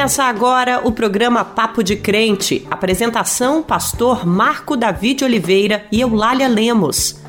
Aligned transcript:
Começa 0.00 0.24
agora 0.24 0.80
o 0.82 0.92
programa 0.92 1.44
Papo 1.44 1.84
de 1.84 1.94
Crente. 1.94 2.66
Apresentação: 2.70 3.62
Pastor 3.62 4.26
Marco 4.26 4.74
David 4.74 5.22
Oliveira 5.22 5.84
e 5.92 6.00
Eulália 6.00 6.48
Lemos. 6.48 7.22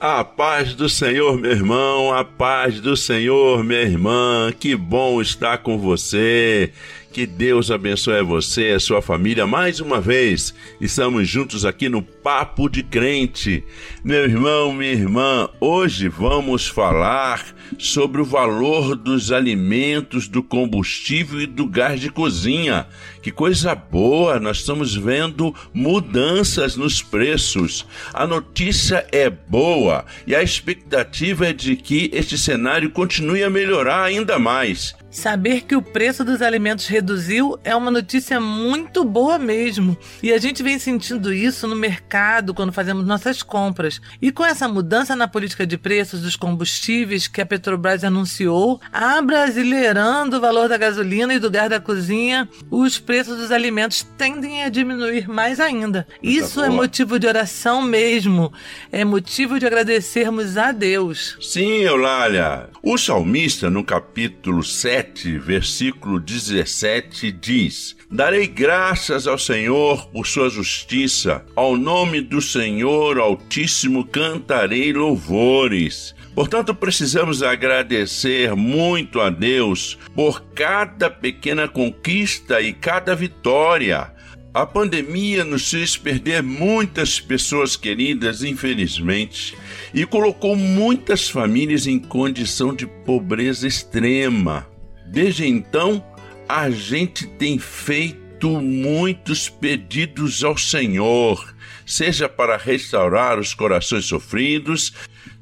A 0.00 0.24
paz 0.24 0.74
do 0.74 0.88
Senhor, 0.88 1.36
meu 1.36 1.50
irmão, 1.50 2.10
a 2.10 2.24
paz 2.24 2.80
do 2.80 2.96
Senhor, 2.96 3.62
minha 3.62 3.82
irmã. 3.82 4.50
Que 4.58 4.74
bom 4.74 5.20
estar 5.20 5.58
com 5.58 5.76
você. 5.76 6.72
Que 7.14 7.26
Deus 7.26 7.70
abençoe 7.70 8.24
você 8.24 8.72
e 8.72 8.74
a 8.74 8.80
sua 8.80 9.00
família 9.00 9.46
mais 9.46 9.78
uma 9.78 10.00
vez. 10.00 10.52
Estamos 10.80 11.28
juntos 11.28 11.64
aqui 11.64 11.88
no 11.88 12.02
Papo 12.02 12.68
de 12.68 12.82
Crente. 12.82 13.62
Meu 14.02 14.24
irmão, 14.24 14.72
minha 14.72 14.90
irmã, 14.90 15.48
hoje 15.60 16.08
vamos 16.08 16.66
falar 16.66 17.54
sobre 17.78 18.20
o 18.20 18.24
valor 18.24 18.96
dos 18.96 19.30
alimentos, 19.30 20.26
do 20.26 20.42
combustível 20.42 21.40
e 21.40 21.46
do 21.46 21.66
gás 21.66 22.00
de 22.00 22.10
cozinha. 22.10 22.88
Que 23.24 23.32
coisa 23.32 23.74
boa! 23.74 24.38
Nós 24.38 24.58
estamos 24.58 24.94
vendo 24.94 25.54
mudanças 25.72 26.76
nos 26.76 27.00
preços. 27.00 27.86
A 28.12 28.26
notícia 28.26 29.06
é 29.10 29.30
boa 29.30 30.04
e 30.26 30.34
a 30.34 30.42
expectativa 30.42 31.46
é 31.46 31.52
de 31.54 31.74
que 31.74 32.10
este 32.12 32.36
cenário 32.36 32.90
continue 32.90 33.42
a 33.42 33.48
melhorar 33.48 34.04
ainda 34.04 34.38
mais. 34.38 34.94
Saber 35.10 35.62
que 35.62 35.76
o 35.76 35.80
preço 35.80 36.24
dos 36.24 36.42
alimentos 36.42 36.88
reduziu 36.88 37.56
é 37.62 37.74
uma 37.74 37.88
notícia 37.88 38.40
muito 38.40 39.04
boa 39.04 39.38
mesmo. 39.38 39.96
E 40.20 40.32
a 40.32 40.38
gente 40.38 40.60
vem 40.60 40.76
sentindo 40.76 41.32
isso 41.32 41.68
no 41.68 41.76
mercado 41.76 42.52
quando 42.52 42.72
fazemos 42.72 43.06
nossas 43.06 43.40
compras. 43.40 44.00
E 44.20 44.32
com 44.32 44.44
essa 44.44 44.66
mudança 44.66 45.14
na 45.14 45.28
política 45.28 45.64
de 45.64 45.78
preços 45.78 46.20
dos 46.20 46.34
combustíveis 46.34 47.28
que 47.28 47.40
a 47.40 47.46
Petrobras 47.46 48.02
anunciou, 48.02 48.80
abrasileirando 48.92 50.36
o 50.36 50.40
valor 50.40 50.68
da 50.68 50.76
gasolina 50.76 51.32
e 51.32 51.38
do 51.38 51.48
gás 51.48 51.70
da 51.70 51.78
cozinha, 51.78 52.48
os 52.68 52.98
preços 52.98 53.13
dos 53.22 53.50
alimentos 53.50 54.06
tendem 54.18 54.62
a 54.62 54.68
diminuir 54.68 55.28
mais 55.28 55.60
ainda. 55.60 56.06
Isso 56.22 56.62
é 56.62 56.68
motivo 56.68 57.18
de 57.18 57.26
oração 57.26 57.82
mesmo. 57.82 58.52
É 58.90 59.04
motivo 59.04 59.58
de 59.58 59.66
agradecermos 59.66 60.56
a 60.56 60.72
Deus. 60.72 61.36
Sim, 61.40 61.82
Eulália. 61.82 62.68
O 62.82 62.98
salmista, 62.98 63.70
no 63.70 63.84
capítulo 63.84 64.62
7, 64.62 65.04
7, 65.14 65.38
versículo 65.38 66.20
17 66.20 67.32
diz: 67.32 67.96
Darei 68.10 68.46
graças 68.46 69.26
ao 69.26 69.38
Senhor 69.38 70.06
por 70.08 70.26
sua 70.26 70.48
justiça, 70.48 71.44
ao 71.56 71.76
nome 71.76 72.20
do 72.20 72.40
Senhor 72.40 73.18
Altíssimo 73.18 74.04
cantarei 74.04 74.92
louvores. 74.92 76.14
Portanto, 76.34 76.74
precisamos 76.74 77.42
agradecer 77.44 78.56
muito 78.56 79.20
a 79.20 79.30
Deus 79.30 79.96
por 80.14 80.42
cada 80.54 81.08
pequena 81.08 81.68
conquista 81.68 82.60
e 82.60 82.72
cada 82.72 83.14
vitória. 83.14 84.12
A 84.52 84.66
pandemia 84.66 85.44
nos 85.44 85.70
fez 85.70 85.96
perder 85.96 86.42
muitas 86.42 87.20
pessoas 87.20 87.76
queridas, 87.76 88.42
infelizmente, 88.42 89.56
e 89.92 90.04
colocou 90.04 90.56
muitas 90.56 91.28
famílias 91.28 91.86
em 91.86 91.98
condição 91.98 92.74
de 92.74 92.86
pobreza 92.86 93.66
extrema. 93.66 94.66
Desde 95.06 95.46
então, 95.46 96.04
a 96.48 96.68
gente 96.68 97.26
tem 97.26 97.58
feito 97.58 98.23
muitos 98.52 99.48
pedidos 99.48 100.44
ao 100.44 100.56
Senhor, 100.56 101.54
seja 101.86 102.28
para 102.28 102.56
restaurar 102.56 103.38
os 103.38 103.54
corações 103.54 104.04
sofridos, 104.04 104.92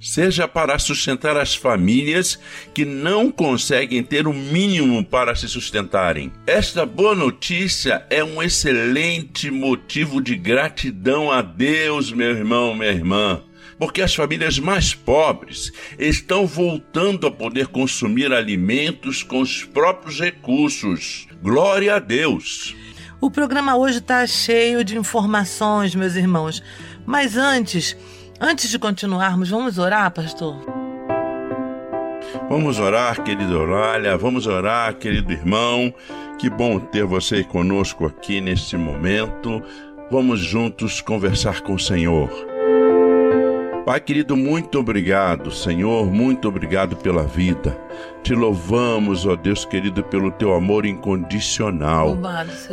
seja 0.01 0.49
para 0.49 0.79
sustentar 0.79 1.37
as 1.37 1.55
famílias 1.55 2.39
que 2.75 2.85
não 2.85 3.31
conseguem 3.31 4.03
ter 4.03 4.27
o 4.27 4.33
mínimo 4.33 5.05
para 5.05 5.35
se 5.35 5.49
sustentarem. 5.49 6.33
Esta 6.47 6.85
boa 6.85 7.15
notícia 7.15 8.05
é 8.11 8.23
um 8.25 8.43
excelente 8.43 9.51
motivo 9.51 10.21
de 10.21 10.35
gratidão 10.35 11.31
a 11.31 11.43
Deus, 11.43 12.13
meu 12.13 12.31
irmão, 12.31 12.75
minha 12.75 12.91
irmã 12.91 13.43
porque 13.79 14.01
as 14.01 14.15
famílias 14.15 14.61
mais 14.61 14.95
pobres 14.95 15.73
estão 15.99 16.47
voltando 16.47 17.27
a 17.27 17.33
poder 17.33 17.67
consumir 17.67 18.33
alimentos 18.33 19.25
com 19.25 19.41
os 19.41 19.65
próprios 19.65 20.21
recursos. 20.21 21.27
Glória 21.43 21.97
a 21.97 21.99
Deus! 21.99 22.77
O 23.21 23.29
programa 23.29 23.77
hoje 23.77 23.99
está 23.99 24.25
cheio 24.29 24.85
de 24.85 24.97
informações, 24.97 25.93
meus 25.93 26.15
irmãos. 26.15 26.63
Mas 27.05 27.37
antes, 27.37 27.97
antes 28.41 28.71
de 28.71 28.79
continuarmos, 28.79 29.51
vamos 29.51 29.77
orar, 29.77 30.09
pastor? 30.13 30.65
Vamos 32.49 32.79
orar, 32.79 33.25
querido 33.25 33.59
Orália, 33.59 34.17
vamos 34.17 34.47
orar, 34.47 34.95
querido 34.95 35.33
irmão. 35.33 35.93
Que 36.39 36.49
bom 36.49 36.79
ter 36.79 37.05
você 37.05 37.43
conosco 37.43 38.07
aqui 38.07 38.41
neste 38.41 38.77
momento. 38.77 39.61
Vamos 40.13 40.39
juntos 40.39 41.01
conversar 41.01 41.63
com 41.63 41.75
o 41.75 41.79
Senhor. 41.79 42.52
Pai 43.85 43.99
querido, 43.99 44.37
muito 44.37 44.79
obrigado, 44.79 45.51
Senhor, 45.51 46.07
muito 46.07 46.47
obrigado 46.47 46.95
pela 46.95 47.25
vida. 47.25 47.77
Te 48.23 48.33
louvamos, 48.33 49.27
ó 49.27 49.35
Deus 49.35 49.65
querido, 49.65 50.05
pelo 50.05 50.31
teu 50.31 50.55
amor 50.55 50.87
incondicional. 50.87 52.17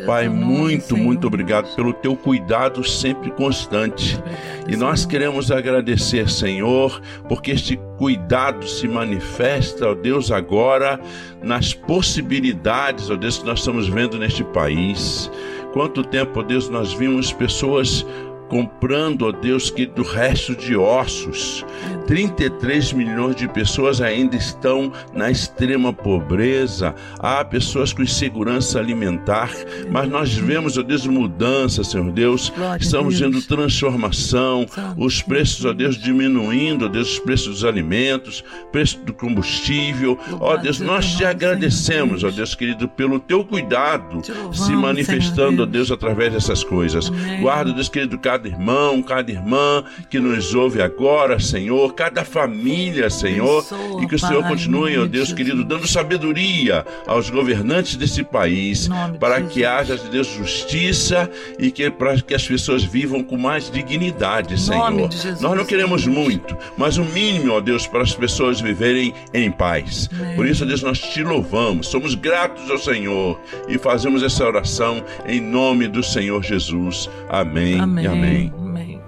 Pai, 0.05 0.29
muito, 0.29 0.95
muito 0.95 1.25
obrigado 1.25 1.75
pelo 1.75 1.93
teu 1.93 2.15
cuidado 2.15 2.83
sempre 2.87 3.31
constante. 3.31 4.21
e 4.67 4.75
nós 4.75 5.03
queremos 5.03 5.51
agradecer, 5.51 6.29
Senhor, 6.29 7.01
porque 7.27 7.51
este 7.51 7.75
cuidado 7.97 8.67
se 8.67 8.87
manifesta, 8.87 9.89
ó 9.89 9.95
Deus, 9.95 10.31
agora 10.31 10.99
nas 11.41 11.73
possibilidades, 11.73 13.09
ó 13.09 13.15
Deus, 13.15 13.39
que 13.39 13.47
nós 13.47 13.59
estamos 13.59 13.87
vendo 13.87 14.19
neste 14.19 14.43
país. 14.43 15.31
Quanto 15.73 16.03
tempo, 16.03 16.39
ó 16.39 16.43
Deus, 16.43 16.69
nós 16.69 16.93
vimos 16.93 17.33
pessoas 17.33 18.05
comprando, 18.49 19.27
ó 19.27 19.31
Deus, 19.31 19.69
que 19.69 19.85
do 19.85 20.03
resto 20.03 20.55
de 20.55 20.75
ossos. 20.75 21.65
33 22.07 22.91
milhões 22.93 23.35
de 23.35 23.47
pessoas 23.47 24.01
ainda 24.01 24.35
estão 24.35 24.91
na 25.13 25.29
extrema 25.29 25.93
pobreza. 25.93 26.95
Há 27.19 27.45
pessoas 27.45 27.93
com 27.93 28.01
insegurança 28.01 28.79
alimentar, 28.79 29.51
mas 29.91 30.09
nós 30.09 30.33
vemos, 30.33 30.77
ó 30.77 30.81
Deus, 30.81 31.05
mudança, 31.05 31.83
Senhor 31.83 32.11
Deus. 32.11 32.51
Estamos 32.79 33.19
vendo 33.19 33.41
transformação, 33.41 34.65
os 34.97 35.21
preços, 35.21 35.63
ó 35.65 35.71
Deus, 35.71 35.97
diminuindo, 35.97 36.85
ó 36.85 36.87
Deus, 36.87 37.13
os 37.13 37.19
preços 37.19 37.47
dos 37.47 37.65
alimentos, 37.65 38.43
preço 38.71 38.99
do 39.05 39.13
combustível. 39.13 40.17
Ó 40.39 40.57
Deus, 40.57 40.79
nós 40.79 41.15
te 41.15 41.23
agradecemos, 41.23 42.23
ó 42.23 42.31
Deus 42.31 42.55
querido, 42.55 42.87
pelo 42.87 43.19
teu 43.19 43.45
cuidado 43.45 44.21
se 44.51 44.71
manifestando, 44.71 45.63
ó 45.63 45.65
Deus, 45.65 45.91
através 45.91 46.33
dessas 46.33 46.63
coisas. 46.63 47.09
Guarda, 47.41 47.71
Deus 47.71 47.89
querido, 47.89 48.17
cada 48.17 48.38
cada 48.39 48.47
irmão, 48.47 49.01
cada 49.01 49.31
irmã 49.31 49.83
que 50.09 50.17
nos 50.17 50.55
ouve 50.55 50.81
agora, 50.81 51.39
Senhor, 51.39 51.93
cada 51.93 52.23
família, 52.23 53.09
Senhor, 53.09 53.65
e 54.01 54.07
que 54.07 54.15
o 54.15 54.19
Senhor 54.19 54.43
continue, 54.47 54.97
ó 54.97 55.05
Deus 55.05 55.33
querido, 55.33 55.63
dando 55.63 55.85
sabedoria 55.85 56.85
aos 57.05 57.29
governantes 57.29 57.97
desse 57.97 58.23
país, 58.23 58.89
para 59.19 59.41
que 59.41 59.65
haja, 59.65 59.97
Deus, 59.97 60.27
justiça 60.27 61.29
e 61.57 61.69
que 61.69 61.89
para 61.91 62.21
que 62.21 62.33
as 62.33 62.47
pessoas 62.47 62.83
vivam 62.83 63.21
com 63.21 63.37
mais 63.37 63.69
dignidade, 63.69 64.59
Senhor. 64.59 65.09
Nós 65.41 65.57
não 65.57 65.65
queremos 65.65 66.07
muito, 66.07 66.55
mas 66.77 66.97
o 66.97 67.03
mínimo, 67.03 67.53
ó 67.53 67.59
Deus, 67.59 67.85
para 67.85 68.03
as 68.03 68.15
pessoas 68.15 68.61
viverem 68.61 69.13
em 69.33 69.51
paz. 69.51 70.09
Por 70.35 70.45
isso, 70.45 70.65
Deus, 70.65 70.81
nós 70.81 70.99
te 70.99 71.23
louvamos, 71.23 71.87
somos 71.87 72.15
gratos 72.15 72.69
ao 72.71 72.77
Senhor 72.77 73.39
e 73.67 73.77
fazemos 73.77 74.23
essa 74.23 74.45
oração 74.45 75.03
em 75.27 75.41
nome 75.41 75.87
do 75.87 76.01
Senhor 76.01 76.41
Jesus. 76.41 77.09
Amém, 77.27 77.79
amém. 77.79 78.05
e 78.05 78.07
amém. 78.07 78.28
Amém. 78.29 78.53
Amém. 78.59 79.01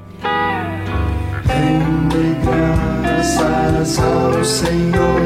Rende 1.46 2.36
graças 2.44 4.00
ao 4.00 4.44
Senhor, 4.44 5.22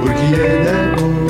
porque 0.00 0.34
Ele 0.34 0.68
é 0.68 0.96
Você 0.96 1.25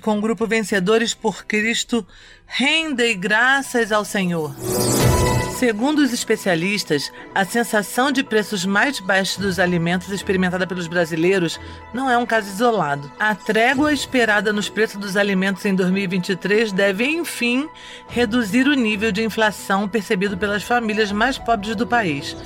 com 0.00 0.18
o 0.18 0.20
grupo 0.20 0.46
Vencedores 0.46 1.14
por 1.14 1.44
Cristo, 1.44 2.06
Rendei 2.52 3.14
graças 3.14 3.92
ao 3.92 4.04
Senhor. 4.04 4.52
Segundo 5.56 6.00
os 6.00 6.12
especialistas, 6.12 7.12
a 7.32 7.44
sensação 7.44 8.10
de 8.10 8.24
preços 8.24 8.64
mais 8.66 8.98
baixos 8.98 9.36
dos 9.36 9.60
alimentos 9.60 10.08
experimentada 10.10 10.66
pelos 10.66 10.88
brasileiros 10.88 11.60
não 11.94 12.10
é 12.10 12.18
um 12.18 12.26
caso 12.26 12.48
isolado. 12.48 13.10
A 13.20 13.36
trégua 13.36 13.92
esperada 13.92 14.52
nos 14.52 14.68
preços 14.68 14.96
dos 14.96 15.16
alimentos 15.16 15.64
em 15.64 15.74
2023 15.76 16.72
deve, 16.72 17.04
enfim, 17.06 17.68
reduzir 18.08 18.66
o 18.66 18.74
nível 18.74 19.12
de 19.12 19.22
inflação 19.22 19.88
percebido 19.88 20.36
pelas 20.36 20.64
famílias 20.64 21.12
mais 21.12 21.38
pobres 21.38 21.76
do 21.76 21.86
país. 21.86 22.36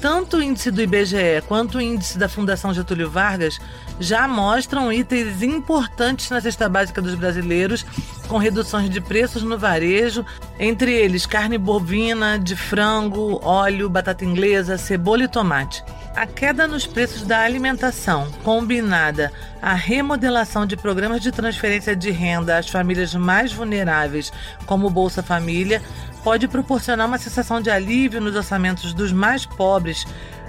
Tanto 0.00 0.36
o 0.36 0.42
índice 0.42 0.70
do 0.70 0.82
IBGE 0.82 1.42
quanto 1.48 1.78
o 1.78 1.80
índice 1.80 2.18
da 2.18 2.28
Fundação 2.28 2.74
Getúlio 2.74 3.08
Vargas 3.08 3.58
já 3.98 4.28
mostram 4.28 4.92
itens 4.92 5.42
importantes 5.42 6.30
na 6.30 6.40
cesta 6.40 6.68
básica 6.68 7.00
dos 7.00 7.14
brasileiros, 7.14 7.84
com 8.28 8.38
reduções 8.38 8.90
de 8.90 9.00
preços 9.00 9.42
no 9.42 9.58
varejo, 9.58 10.24
entre 10.58 10.92
eles 10.92 11.26
carne 11.26 11.56
bovina, 11.56 12.38
de 12.38 12.56
frango, 12.56 13.40
óleo, 13.42 13.88
batata 13.88 14.24
inglesa, 14.24 14.76
cebola 14.76 15.24
e 15.24 15.28
tomate. 15.28 15.84
A 16.14 16.26
queda 16.26 16.66
nos 16.66 16.86
preços 16.86 17.22
da 17.22 17.40
alimentação, 17.40 18.30
combinada 18.42 19.32
à 19.60 19.74
remodelação 19.74 20.66
de 20.66 20.76
programas 20.76 21.20
de 21.20 21.30
transferência 21.30 21.94
de 21.94 22.10
renda 22.10 22.56
às 22.58 22.68
famílias 22.68 23.14
mais 23.14 23.52
vulneráveis, 23.52 24.32
como 24.66 24.86
o 24.86 24.90
Bolsa 24.90 25.22
Família, 25.22 25.82
pode 26.24 26.48
proporcionar 26.48 27.06
uma 27.06 27.18
sensação 27.18 27.60
de 27.60 27.70
alívio 27.70 28.20
nos 28.20 28.34
orçamentos 28.34 28.92
dos 28.92 29.12
mais 29.12 29.46
pobres 29.46 30.06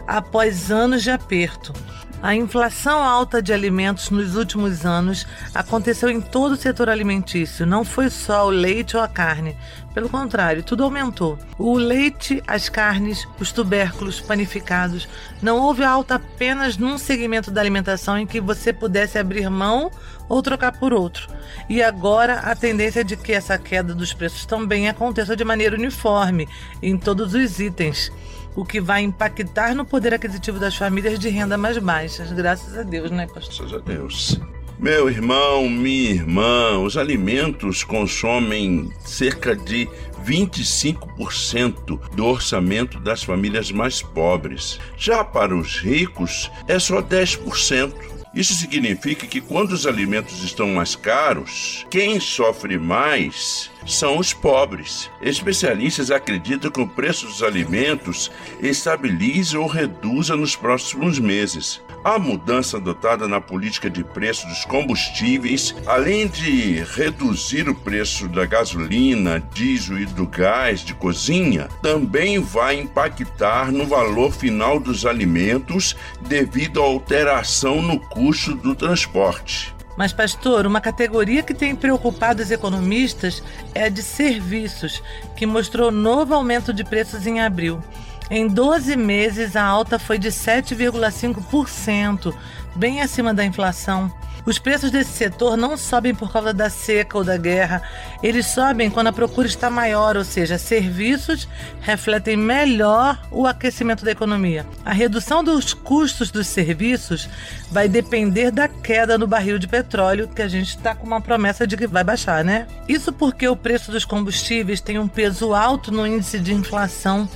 após 0.07 0.71
anos 0.71 1.03
de 1.03 1.11
aperto. 1.11 1.73
A 2.21 2.33
inflação 2.33 3.03
alta 3.03 3.43
de 3.43 3.53
alimentos 3.53 4.09
nos 4.09 4.35
últimos 4.35 4.87
anos 4.87 5.27
aconteceu 5.53 6.09
em 6.09 6.19
todo 6.19 6.53
o 6.53 6.57
setor 6.57 6.89
alimentício, 6.89 7.63
não 7.63 7.85
foi 7.85 8.09
só 8.09 8.47
o 8.47 8.49
leite 8.49 8.97
ou 8.97 9.03
a 9.03 9.07
carne. 9.07 9.55
Pelo 9.93 10.09
contrário, 10.09 10.63
tudo 10.63 10.83
aumentou. 10.83 11.37
O 11.59 11.77
leite, 11.77 12.41
as 12.47 12.69
carnes, 12.69 13.27
os 13.39 13.51
tubérculos 13.51 14.19
panificados. 14.19 15.07
Não 15.43 15.59
houve 15.59 15.83
alta 15.83 16.15
apenas 16.15 16.75
num 16.75 16.97
segmento 16.97 17.51
da 17.51 17.61
alimentação 17.61 18.17
em 18.17 18.25
que 18.25 18.41
você 18.41 18.73
pudesse 18.73 19.19
abrir 19.19 19.47
mão 19.49 19.91
ou 20.27 20.41
trocar 20.41 20.71
por 20.71 20.93
outro. 20.93 21.27
E 21.69 21.83
agora 21.83 22.39
a 22.39 22.55
tendência 22.55 23.01
é 23.01 23.03
de 23.03 23.15
que 23.15 23.31
essa 23.31 23.59
queda 23.59 23.93
dos 23.93 24.11
preços 24.11 24.45
também 24.45 24.89
aconteça 24.89 25.35
de 25.35 25.45
maneira 25.45 25.75
uniforme 25.75 26.49
em 26.81 26.97
todos 26.97 27.35
os 27.35 27.59
itens 27.59 28.11
o 28.57 28.65
que 28.65 28.81
vai 28.81 29.03
impactar 29.03 29.75
no 29.75 29.85
poder 29.85 30.15
aquisitivo 30.15 30.57
das 30.59 30.75
famílias 30.75 31.19
de 31.19 31.29
renda 31.29 31.55
mais 31.59 31.77
baixas. 31.77 32.31
Graças 32.31 32.75
a 32.75 32.81
Deus, 32.81 33.11
né, 33.11 33.27
pastor? 33.27 33.69
Graças 33.69 33.73
a 33.73 33.77
Deus. 33.77 34.41
Meu 34.79 35.07
irmão, 35.09 35.69
minha 35.69 36.09
irmã, 36.09 36.79
os 36.79 36.97
alimentos 36.97 37.83
consomem 37.83 38.91
cerca 39.05 39.55
de 39.55 39.87
25% 40.25 41.99
do 42.15 42.25
orçamento 42.25 42.99
das 42.99 43.23
famílias 43.23 43.71
mais 43.71 44.01
pobres. 44.01 44.79
Já 44.97 45.23
para 45.23 45.55
os 45.55 45.77
ricos, 45.77 46.51
é 46.67 46.79
só 46.79 46.99
10%. 46.99 47.93
Isso 48.33 48.53
significa 48.55 49.25
que 49.25 49.39
quando 49.39 49.71
os 49.71 49.85
alimentos 49.85 50.43
estão 50.43 50.67
mais 50.69 50.95
caros, 50.95 51.85
quem 51.89 52.19
sofre 52.19 52.77
mais 52.77 53.71
são 53.85 54.17
os 54.17 54.33
pobres. 54.33 55.09
Especialistas 55.21 56.11
acreditam 56.11 56.71
que 56.71 56.81
o 56.81 56.87
preço 56.87 57.25
dos 57.25 57.43
alimentos 57.43 58.31
estabilize 58.61 59.57
ou 59.57 59.67
reduza 59.67 60.35
nos 60.35 60.55
próximos 60.55 61.19
meses. 61.19 61.81
A 62.03 62.17
mudança 62.17 62.77
adotada 62.77 63.27
na 63.27 63.41
política 63.41 63.89
de 63.89 64.03
preço 64.03 64.47
dos 64.47 64.63
combustíveis, 64.65 65.75
além 65.85 66.27
de 66.27 66.83
reduzir 66.95 67.67
o 67.67 67.75
preço 67.75 68.27
da 68.29 68.45
gasolina, 68.45 69.43
diesel 69.53 69.99
e 69.99 70.05
do 70.05 70.25
gás 70.25 70.81
de 70.81 70.93
cozinha, 70.93 71.67
também 71.81 72.39
vai 72.39 72.79
impactar 72.79 73.71
no 73.71 73.85
valor 73.85 74.31
final 74.31 74.79
dos 74.79 75.05
alimentos 75.05 75.95
devido 76.21 76.81
à 76.81 76.85
alteração 76.85 77.81
no 77.81 77.99
custo 77.99 78.55
do 78.55 78.73
transporte. 78.73 79.76
Mas, 79.97 80.13
pastor, 80.13 80.65
uma 80.67 80.79
categoria 80.79 81.41
que 81.41 81.55
tem 81.55 81.75
preocupado 81.75 82.43
os 82.43 82.51
economistas 82.51 83.41
é 83.73 83.85
a 83.85 83.89
de 83.89 84.03
serviços, 84.03 85.01
que 85.35 85.47
mostrou 85.47 85.91
novo 85.91 86.35
aumento 86.35 86.71
de 86.71 86.83
preços 86.83 87.25
em 87.25 87.41
abril. 87.41 87.83
Em 88.29 88.47
12 88.47 88.95
meses, 88.95 89.55
a 89.55 89.63
alta 89.63 89.97
foi 89.97 90.19
de 90.19 90.29
7,5%, 90.29 92.31
bem 92.75 93.01
acima 93.01 93.33
da 93.33 93.43
inflação. 93.43 94.13
Os 94.47 94.57
preços 94.57 94.89
desse 94.89 95.11
setor 95.11 95.57
não 95.57 95.75
sobem 95.75 96.15
por 96.15 96.31
causa 96.31 96.53
da 96.53 96.69
seca 96.69 97.17
ou 97.17 97.23
da 97.25 97.35
guerra, 97.35 97.81
eles 98.23 98.45
sobem 98.45 98.89
quando 98.89 99.07
a 99.07 99.11
procura 99.11 99.45
está 99.45 99.69
maior, 99.69 100.15
ou 100.15 100.23
seja, 100.23 100.57
serviços 100.57 101.49
refletem 101.81 102.37
melhor 102.37 103.21
o 103.29 103.45
aquecimento 103.45 104.05
da 104.05 104.11
economia. 104.11 104.65
A 104.85 104.93
redução 104.93 105.43
dos 105.43 105.73
custos 105.73 106.31
dos 106.31 106.47
serviços 106.47 107.27
vai 107.69 107.89
depender 107.89 108.49
da 108.49 108.69
queda 108.69 109.17
no 109.17 109.27
barril 109.27 109.59
de 109.59 109.67
petróleo, 109.67 110.29
que 110.29 110.41
a 110.41 110.47
gente 110.47 110.69
está 110.69 110.95
com 110.95 111.05
uma 111.05 111.19
promessa 111.19 111.67
de 111.67 111.75
que 111.75 111.85
vai 111.85 112.05
baixar, 112.05 112.41
né? 112.41 112.67
Isso 112.87 113.11
porque 113.11 113.49
o 113.49 113.55
preço 113.55 113.91
dos 113.91 114.05
combustíveis 114.05 114.79
tem 114.79 114.97
um 114.97 115.09
peso 115.09 115.53
alto 115.53 115.91
no 115.91 116.07
índice 116.07 116.39
de 116.39 116.53
inflação 116.53 117.27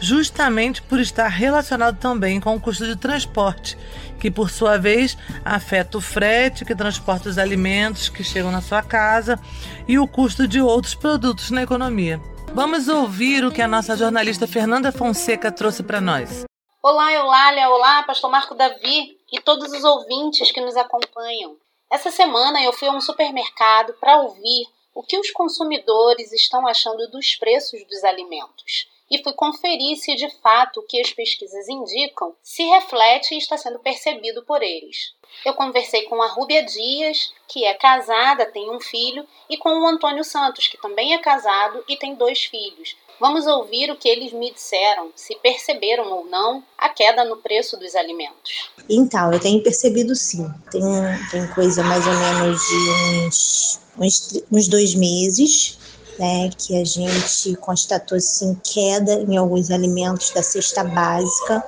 justamente 0.00 0.80
por 0.82 0.98
estar 0.98 1.28
relacionado 1.28 1.98
também 1.98 2.40
com 2.40 2.56
o 2.56 2.60
custo 2.60 2.86
de 2.86 2.96
transporte, 2.96 3.76
que 4.18 4.30
por 4.30 4.50
sua 4.50 4.78
vez 4.78 5.16
afeta 5.44 5.98
o 5.98 6.00
frete 6.00 6.64
que 6.64 6.74
transporta 6.74 7.28
os 7.28 7.38
alimentos 7.38 8.08
que 8.08 8.24
chegam 8.24 8.50
na 8.50 8.62
sua 8.62 8.82
casa 8.82 9.38
e 9.86 9.98
o 9.98 10.08
custo 10.08 10.48
de 10.48 10.60
outros 10.60 10.94
produtos 10.94 11.50
na 11.50 11.62
economia. 11.62 12.20
Vamos 12.52 12.88
ouvir 12.88 13.44
o 13.44 13.52
que 13.52 13.62
a 13.62 13.68
nossa 13.68 13.96
jornalista 13.96 14.46
Fernanda 14.46 14.90
Fonseca 14.90 15.52
trouxe 15.52 15.82
para 15.82 16.00
nós. 16.00 16.44
Olá, 16.82 17.12
Eulália, 17.12 17.68
olá, 17.68 18.02
Pastor 18.02 18.30
Marco 18.30 18.54
Davi 18.54 19.18
e 19.30 19.40
todos 19.40 19.70
os 19.70 19.84
ouvintes 19.84 20.50
que 20.50 20.60
nos 20.60 20.76
acompanham. 20.76 21.56
Essa 21.92 22.10
semana 22.10 22.62
eu 22.62 22.72
fui 22.72 22.88
a 22.88 22.92
um 22.92 23.00
supermercado 23.00 23.92
para 24.00 24.22
ouvir 24.22 24.66
o 24.94 25.02
que 25.02 25.18
os 25.18 25.30
consumidores 25.30 26.32
estão 26.32 26.66
achando 26.66 27.08
dos 27.10 27.36
preços 27.36 27.84
dos 27.86 28.02
alimentos 28.02 28.88
e 29.10 29.22
fui 29.22 29.32
conferir 29.32 29.96
se 29.98 30.14
de 30.14 30.30
fato 30.40 30.80
o 30.80 30.82
que 30.82 31.00
as 31.00 31.12
pesquisas 31.12 31.68
indicam 31.68 32.34
se 32.42 32.62
reflete 32.62 33.34
e 33.34 33.38
está 33.38 33.56
sendo 33.58 33.78
percebido 33.80 34.44
por 34.44 34.62
eles. 34.62 35.12
Eu 35.44 35.54
conversei 35.54 36.02
com 36.02 36.20
a 36.22 36.28
Rúbia 36.28 36.62
Dias, 36.62 37.32
que 37.48 37.64
é 37.64 37.74
casada, 37.74 38.46
tem 38.46 38.70
um 38.70 38.80
filho, 38.80 39.26
e 39.48 39.56
com 39.56 39.70
o 39.70 39.86
Antônio 39.86 40.24
Santos, 40.24 40.66
que 40.66 40.80
também 40.80 41.14
é 41.14 41.18
casado 41.18 41.84
e 41.88 41.96
tem 41.96 42.14
dois 42.14 42.44
filhos. 42.44 42.96
Vamos 43.20 43.46
ouvir 43.46 43.90
o 43.90 43.96
que 43.96 44.08
eles 44.08 44.32
me 44.32 44.50
disseram, 44.50 45.10
se 45.14 45.34
perceberam 45.36 46.10
ou 46.10 46.24
não 46.24 46.64
a 46.78 46.88
queda 46.88 47.22
no 47.22 47.36
preço 47.36 47.76
dos 47.76 47.94
alimentos. 47.94 48.70
Então, 48.88 49.30
eu 49.30 49.38
tenho 49.38 49.62
percebido 49.62 50.16
sim. 50.16 50.48
Tem, 50.70 50.82
tem 51.30 51.46
coisa 51.54 51.82
mais 51.82 52.06
ou 52.06 52.14
menos 52.14 52.60
de 52.62 53.26
uns, 53.26 53.80
uns, 53.98 54.44
uns 54.50 54.68
dois 54.68 54.94
meses 54.94 55.78
né, 56.20 56.50
que 56.50 56.78
a 56.78 56.84
gente 56.84 57.56
constatou 57.56 58.18
assim, 58.18 58.54
queda 58.62 59.14
em 59.14 59.38
alguns 59.38 59.70
alimentos 59.70 60.30
da 60.32 60.42
cesta 60.42 60.84
básica, 60.84 61.64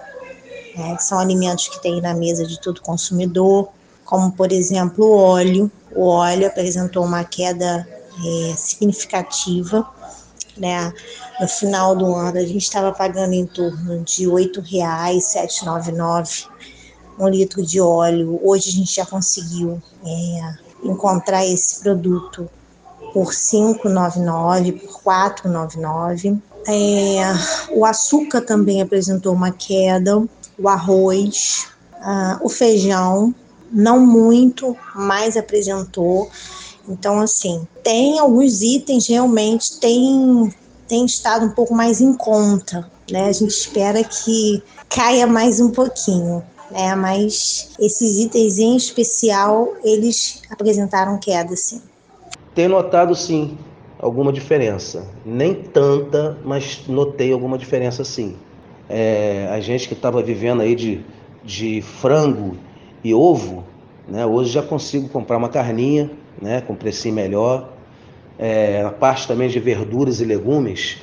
né, 0.76 0.94
que 0.94 1.02
são 1.02 1.18
alimentos 1.18 1.68
que 1.68 1.80
tem 1.80 2.02
na 2.02 2.12
mesa 2.12 2.46
de 2.46 2.60
todo 2.60 2.82
consumidor, 2.82 3.70
como 4.04 4.30
por 4.30 4.52
exemplo 4.52 5.06
o 5.06 5.16
óleo. 5.16 5.72
O 5.96 6.06
óleo 6.06 6.46
apresentou 6.46 7.02
uma 7.02 7.24
queda 7.24 7.88
é, 8.22 8.54
significativa. 8.54 9.88
Né? 10.54 10.92
No 11.40 11.48
final 11.48 11.96
do 11.96 12.14
ano 12.14 12.36
a 12.36 12.44
gente 12.44 12.58
estava 12.58 12.92
pagando 12.92 13.32
em 13.32 13.46
torno 13.46 14.04
de 14.04 14.26
R$ 14.26 14.32
8,00, 14.32 15.16
7,99 15.16 16.46
um 17.18 17.28
litro 17.28 17.64
de 17.64 17.80
óleo. 17.80 18.38
Hoje 18.42 18.68
a 18.68 18.72
gente 18.72 18.94
já 18.94 19.06
conseguiu 19.06 19.82
é, 20.04 20.54
encontrar 20.82 21.46
esse 21.46 21.80
produto 21.80 22.50
por 23.12 23.32
5,99, 23.32 24.80
por 24.80 25.02
4,99. 25.02 26.38
É, 26.66 27.20
o 27.70 27.84
açúcar 27.84 28.40
também 28.40 28.80
apresentou 28.80 29.32
uma 29.32 29.50
queda, 29.50 30.22
o 30.58 30.68
arroz, 30.68 31.66
uh, 31.96 32.44
o 32.44 32.48
feijão, 32.48 33.34
não 33.70 33.98
muito, 33.98 34.76
mas 34.94 35.36
apresentou. 35.36 36.30
Então, 36.88 37.20
assim, 37.20 37.66
tem 37.82 38.18
alguns 38.18 38.62
itens 38.62 39.06
realmente 39.06 39.78
tem, 39.78 40.54
tem 40.88 41.04
estado 41.04 41.46
um 41.46 41.50
pouco 41.50 41.74
mais 41.74 42.00
em 42.00 42.12
conta, 42.12 42.90
né? 43.10 43.26
A 43.26 43.32
gente 43.32 43.50
espera 43.50 44.02
que 44.04 44.62
caia 44.88 45.26
mais 45.26 45.60
um 45.60 45.70
pouquinho. 45.70 46.42
Né, 46.70 46.94
mas 46.94 47.68
esses 47.78 48.18
itens 48.18 48.58
em 48.58 48.74
especial, 48.74 49.74
eles 49.84 50.40
apresentaram 50.48 51.18
queda, 51.18 51.54
sim. 51.54 51.82
Tenho 52.54 52.68
notado 52.68 53.14
sim 53.14 53.56
alguma 53.98 54.32
diferença. 54.32 55.08
Nem 55.24 55.54
tanta, 55.54 56.36
mas 56.44 56.82
notei 56.88 57.32
alguma 57.32 57.56
diferença 57.56 58.04
sim. 58.04 58.36
É, 58.88 59.48
a 59.50 59.60
gente 59.60 59.88
que 59.88 59.94
estava 59.94 60.22
vivendo 60.22 60.60
aí 60.60 60.74
de, 60.74 61.00
de 61.44 61.80
frango 61.82 62.56
e 63.02 63.14
ovo, 63.14 63.64
Né? 64.08 64.26
Hoje 64.26 64.50
já 64.50 64.62
consigo 64.62 65.08
comprar 65.08 65.36
uma 65.38 65.48
carninha 65.48 66.10
né, 66.40 66.60
com 66.60 66.74
precinho 66.74 67.14
melhor. 67.14 67.72
É, 68.38 68.82
a 68.82 68.90
parte 68.90 69.28
também 69.28 69.48
de 69.48 69.60
verduras 69.60 70.20
e 70.20 70.24
legumes, 70.24 70.98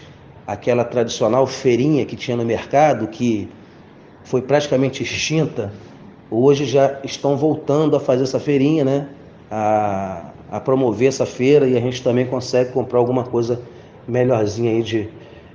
aquela 0.45 0.83
tradicional 0.83 1.47
feirinha 1.47 2.05
que 2.05 2.15
tinha 2.15 2.35
no 2.35 2.43
mercado, 2.45 3.07
que 3.07 3.49
foi 4.23 4.41
praticamente 4.41 5.01
extinta, 5.03 5.71
hoje 6.29 6.65
já 6.65 6.99
estão 7.03 7.37
voltando 7.37 7.95
a 7.95 7.99
fazer 7.99 8.23
essa 8.23 8.39
feirinha, 8.39 8.83
né? 8.83 9.09
A, 9.49 10.31
a 10.51 10.59
promover 10.59 11.07
essa 11.07 11.25
feira 11.25 11.67
e 11.67 11.77
a 11.77 11.79
gente 11.79 12.03
também 12.03 12.27
consegue 12.27 12.71
comprar 12.71 12.99
alguma 12.99 13.23
coisa 13.23 13.61
melhorzinha 14.07 14.71
aí 14.71 14.83
de 14.83 15.09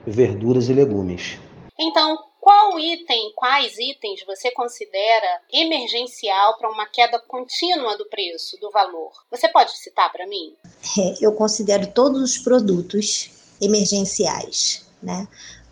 verduras 0.07 0.69
e 0.69 0.73
legumes. 0.73 1.39
Então, 1.79 2.17
qual 2.41 2.79
item, 2.79 3.33
quais 3.35 3.79
itens 3.79 4.23
você 4.27 4.51
considera 4.51 5.41
emergencial 5.53 6.59
para 6.59 6.71
uma 6.71 6.87
queda 6.87 7.19
contínua 7.19 7.97
do 7.97 8.05
preço, 8.07 8.61
do 8.61 8.71
valor? 8.71 9.13
Você 9.31 9.49
pode 9.49 9.77
citar 9.79 10.13
para 10.13 10.27
mim? 10.27 10.55
É, 10.99 11.15
eu 11.25 11.33
considero 11.33 11.87
todos 11.87 12.23
os 12.23 12.39
produtos 12.39 13.31
emergenciais, 13.61 14.87
né? 15.03 15.27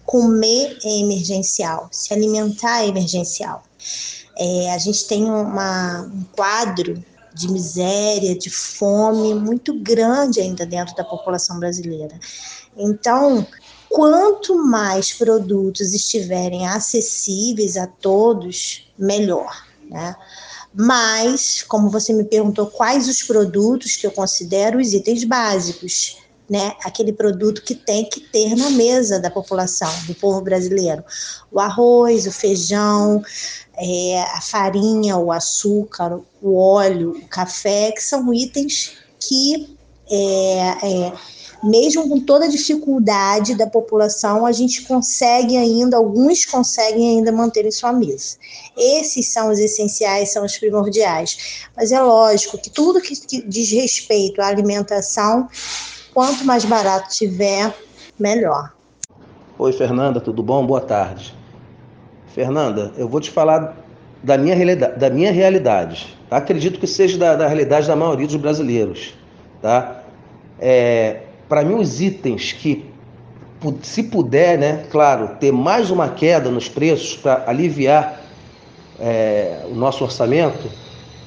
Comer 0.05 0.79
é 0.83 1.01
emergencial, 1.01 1.89
se 1.93 2.13
alimentar 2.13 2.85
é 2.85 2.89
emergencial. 2.89 3.63
É, 4.37 4.71
a 4.73 4.79
gente 4.79 5.07
tem 5.07 5.25
uma, 5.25 6.03
um 6.03 6.25
quadro 6.35 7.05
de 7.35 7.51
miséria, 7.51 8.37
de 8.37 8.51
fome 8.51 9.35
muito 9.35 9.75
grande 9.75 10.41
ainda 10.41 10.67
dentro 10.67 10.95
da 10.95 11.05
população 11.05 11.59
brasileira. 11.59 12.19
Então, 12.77 13.47
quanto 13.89 14.57
mais 14.57 15.13
produtos 15.13 15.93
estiverem 15.93 16.67
acessíveis 16.67 17.77
a 17.77 17.87
todos, 17.87 18.91
melhor, 18.99 19.67
né? 19.89 20.17
Mas, 20.75 21.63
como 21.63 21.91
você 21.91 22.15
me 22.15 22.25
perguntou, 22.25 22.67
quais 22.67 23.07
os 23.07 23.23
produtos 23.23 23.95
que 23.97 24.07
eu 24.07 24.11
considero 24.11 24.79
os 24.79 24.95
itens 24.95 25.23
básicos, 25.23 26.17
né? 26.49 26.75
Aquele 26.85 27.13
produto 27.13 27.63
que 27.63 27.75
tem 27.75 28.05
que 28.09 28.21
ter 28.21 28.55
na 28.57 28.71
mesa 28.71 29.19
da 29.19 29.31
população, 29.31 29.93
do 30.07 30.15
povo 30.15 30.41
brasileiro. 30.41 31.03
O 31.51 31.59
arroz, 31.59 32.27
o 32.27 32.33
feijão, 32.33 33.23
é, 33.77 34.23
a 34.23 34.41
farinha, 34.41 35.17
o 35.17 35.33
açúcar, 35.33 36.21
o 36.41 36.57
óleo, 36.57 37.13
o 37.13 37.29
café, 37.29 37.93
que 37.93 38.03
são 38.03 38.33
itens 38.35 38.93
que 39.19 39.77
é, 40.11 40.17
é, 40.83 41.13
mesmo 41.63 42.09
com 42.09 42.19
toda 42.19 42.47
a 42.47 42.49
dificuldade 42.49 43.55
da 43.55 43.67
população, 43.67 44.45
a 44.45 44.51
gente 44.51 44.83
consegue 44.83 45.57
ainda, 45.57 45.97
alguns 45.97 46.45
conseguem 46.45 47.17
ainda 47.17 47.31
manter 47.31 47.65
em 47.65 47.71
sua 47.71 47.93
mesa. 47.93 48.37
Esses 48.77 49.29
são 49.29 49.51
os 49.51 49.61
essenciais, 49.61 50.33
são 50.33 50.45
os 50.45 50.59
primordiais. 50.59 51.69
Mas 51.77 51.93
é 51.93 52.01
lógico 52.01 52.59
que 52.59 52.69
tudo 52.69 53.01
que, 53.01 53.15
que 53.15 53.43
diz 53.47 53.71
respeito 53.71 54.43
à 54.43 54.49
alimentação, 54.49 55.49
quanto 56.13 56.45
mais 56.45 56.65
barato 56.65 57.11
tiver, 57.11 57.75
melhor. 58.19 58.73
Oi, 59.59 59.73
Fernanda, 59.73 60.21
tudo 60.21 60.43
bom? 60.43 60.67
Boa 60.67 60.81
tarde. 60.81 61.35
Fernanda, 62.35 62.93
eu 62.97 63.09
vou 63.09 63.21
te 63.21 63.31
falar 63.31 63.77
da 64.23 64.39
minha 64.39 64.55
realidade, 64.55 64.99
da 64.99 65.11
minha 65.11 65.33
realidade 65.33 66.17
tá? 66.33 66.39
acredito 66.39 66.81
que 66.81 66.87
seja 66.87 67.19
da, 67.19 67.37
da 67.37 67.47
realidade 67.47 67.87
da 67.87 67.95
maioria 67.95 68.27
dos 68.27 68.37
brasileiros. 68.37 69.15
Tá? 69.61 70.03
É, 70.59 71.21
para 71.49 71.63
mim, 71.63 71.75
os 71.75 72.01
itens 72.01 72.53
que, 72.53 72.87
se 73.83 74.05
puder, 74.05 74.59
né, 74.59 74.85
claro, 74.91 75.37
ter 75.39 75.53
mais 75.53 75.91
uma 75.91 76.09
queda 76.09 76.51
nos 76.51 76.69
preços 76.69 77.17
para 77.17 77.45
aliviar 77.47 78.21
é, 78.99 79.67
o 79.71 79.75
nosso 79.75 80.03
orçamento, 80.03 80.71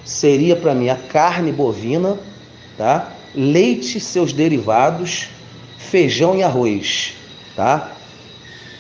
seria 0.03 0.55
para 0.55 0.73
mim 0.73 0.89
a 0.89 0.95
carne 0.95 1.51
bovina, 1.51 2.17
tá? 2.77 3.11
Leite 3.35 3.99
seus 3.99 4.33
derivados, 4.33 5.27
feijão 5.77 6.35
e 6.37 6.43
arroz. 6.43 7.13
Tá? 7.55 7.91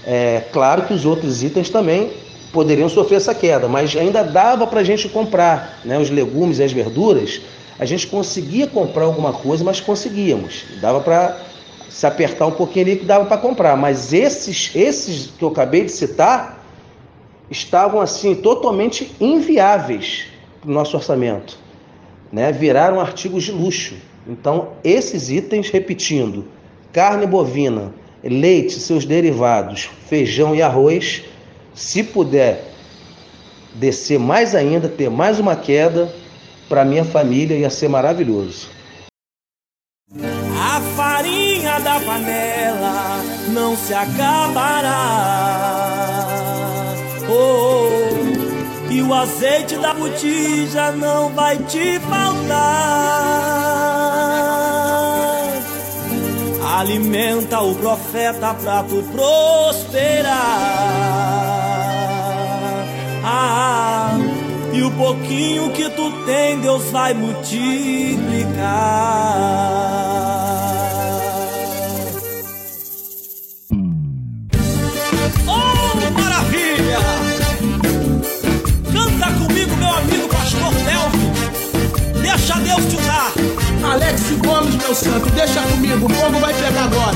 É 0.05 0.43
claro 0.51 0.83
que 0.83 0.93
os 0.93 1.05
outros 1.05 1.43
itens 1.43 1.69
também 1.69 2.11
poderiam 2.51 2.87
sofrer 2.87 3.17
essa 3.17 3.35
queda, 3.35 3.67
mas 3.67 3.95
ainda 3.95 4.23
dava 4.23 4.65
para 4.65 4.79
a 4.79 4.83
gente 4.83 5.09
comprar 5.09 5.79
né, 5.83 5.99
os 5.99 6.09
legumes 6.09 6.59
e 6.59 6.63
as 6.63 6.71
verduras 6.71 7.41
a 7.77 7.85
gente 7.85 8.07
conseguia 8.07 8.67
comprar 8.67 9.03
alguma 9.03 9.33
coisa, 9.33 9.63
mas 9.63 9.81
conseguíamos. 9.81 10.63
Dava 10.79 11.01
para 11.01 11.37
se 11.89 12.07
apertar 12.07 12.45
um 12.45 12.51
pouquinho 12.51 12.85
ali 12.85 12.95
que 12.97 13.05
dava 13.05 13.25
para 13.25 13.37
comprar. 13.37 13.75
Mas 13.75 14.13
esses, 14.13 14.71
esses 14.73 15.27
que 15.37 15.43
eu 15.43 15.49
acabei 15.49 15.83
de 15.83 15.91
citar 15.91 16.63
estavam 17.49 17.99
assim 17.99 18.33
totalmente 18.33 19.13
inviáveis 19.19 20.27
para 20.61 20.69
o 20.69 20.73
nosso 20.73 20.95
orçamento. 20.95 21.57
Né? 22.31 22.51
Viraram 22.51 22.99
artigos 22.99 23.43
de 23.43 23.51
luxo. 23.51 23.95
Então, 24.27 24.69
esses 24.83 25.29
itens, 25.29 25.69
repetindo, 25.69 26.45
carne 26.91 27.27
bovina, 27.27 27.93
leite, 28.23 28.79
seus 28.79 29.05
derivados, 29.05 29.89
feijão 30.07 30.55
e 30.55 30.61
arroz, 30.61 31.23
se 31.73 32.03
puder 32.03 32.63
descer 33.75 34.17
mais 34.17 34.55
ainda, 34.55 34.87
ter 34.89 35.09
mais 35.09 35.39
uma 35.39 35.55
queda, 35.55 36.11
para 36.67 36.83
minha 36.83 37.05
família 37.05 37.55
ia 37.55 37.69
ser 37.69 37.87
maravilhoso. 37.87 38.69
A 40.57 40.81
farinha 40.95 41.79
da 41.81 41.99
panela 41.99 43.21
não 43.53 43.75
se 43.75 43.93
acabará. 43.93 44.95
Oh, 47.29 47.33
oh, 47.33 47.84
e 48.95 49.01
o 49.01 49.13
azeite 49.13 49.77
da 49.77 49.93
botija 49.93 50.91
não 50.93 51.29
vai 51.33 51.57
te 51.57 51.99
faltar. 51.99 52.55
Alimenta 56.77 57.59
o 57.59 57.75
profeta 57.75 58.53
pra 58.53 58.83
tu 58.83 59.03
prosperar. 59.11 60.31
Ah, 63.25 64.17
e 64.71 64.81
o 64.81 64.89
pouquinho 64.91 65.71
que 65.71 65.89
tu 65.89 66.09
tem, 66.25 66.61
Deus 66.61 66.89
vai 66.91 67.13
multiplicar. 67.13 70.04
Alex 83.95 84.23
Gomes, 84.45 84.75
meu 84.75 84.93
santo, 84.93 85.29
deixa 85.29 85.61
comigo, 85.61 86.05
o 86.05 86.09
fogo 86.15 86.37
vai 86.39 86.53
pegar 86.53 86.83
agora. 86.83 87.15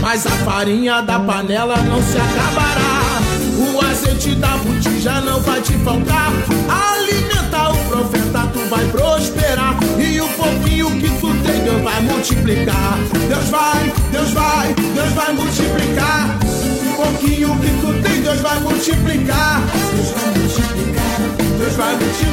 Mas 0.00 0.26
a 0.26 0.30
farinha 0.30 1.02
da 1.02 1.20
panela 1.20 1.76
não 1.82 2.02
se 2.02 2.16
acabará. 2.16 3.20
O 3.58 3.84
azeite 3.84 4.34
da 4.36 4.56
botija 4.56 5.20
não 5.20 5.38
vai 5.42 5.60
te 5.60 5.74
faltar. 5.84 6.32
Alimenta 6.66 7.72
o 7.72 7.76
profeta, 7.90 8.48
tu 8.54 8.58
vai 8.70 8.86
prosperar. 8.86 9.76
E 9.98 10.18
o 10.18 10.28
pouquinho 10.28 10.90
que 10.98 11.10
tu 11.20 11.28
tem, 11.44 11.62
Deus 11.62 11.82
vai 11.82 12.00
multiplicar. 12.00 12.98
Deus 13.28 13.48
vai, 13.50 13.92
Deus 14.10 14.30
vai, 14.30 14.74
Deus 14.74 15.12
vai 15.12 15.32
multiplicar. 15.34 16.38
O 16.40 16.96
pouquinho 16.96 17.54
que 17.58 17.70
tu 17.82 18.02
tem, 18.02 18.22
Deus 18.22 18.40
vai 18.40 18.58
multiplicar. 18.60 19.60
Deus 19.94 20.10
vai 20.12 20.38
multiplicar, 20.38 21.20
Deus 21.58 21.74
vai 21.74 21.96
multiplicar. 21.96 22.27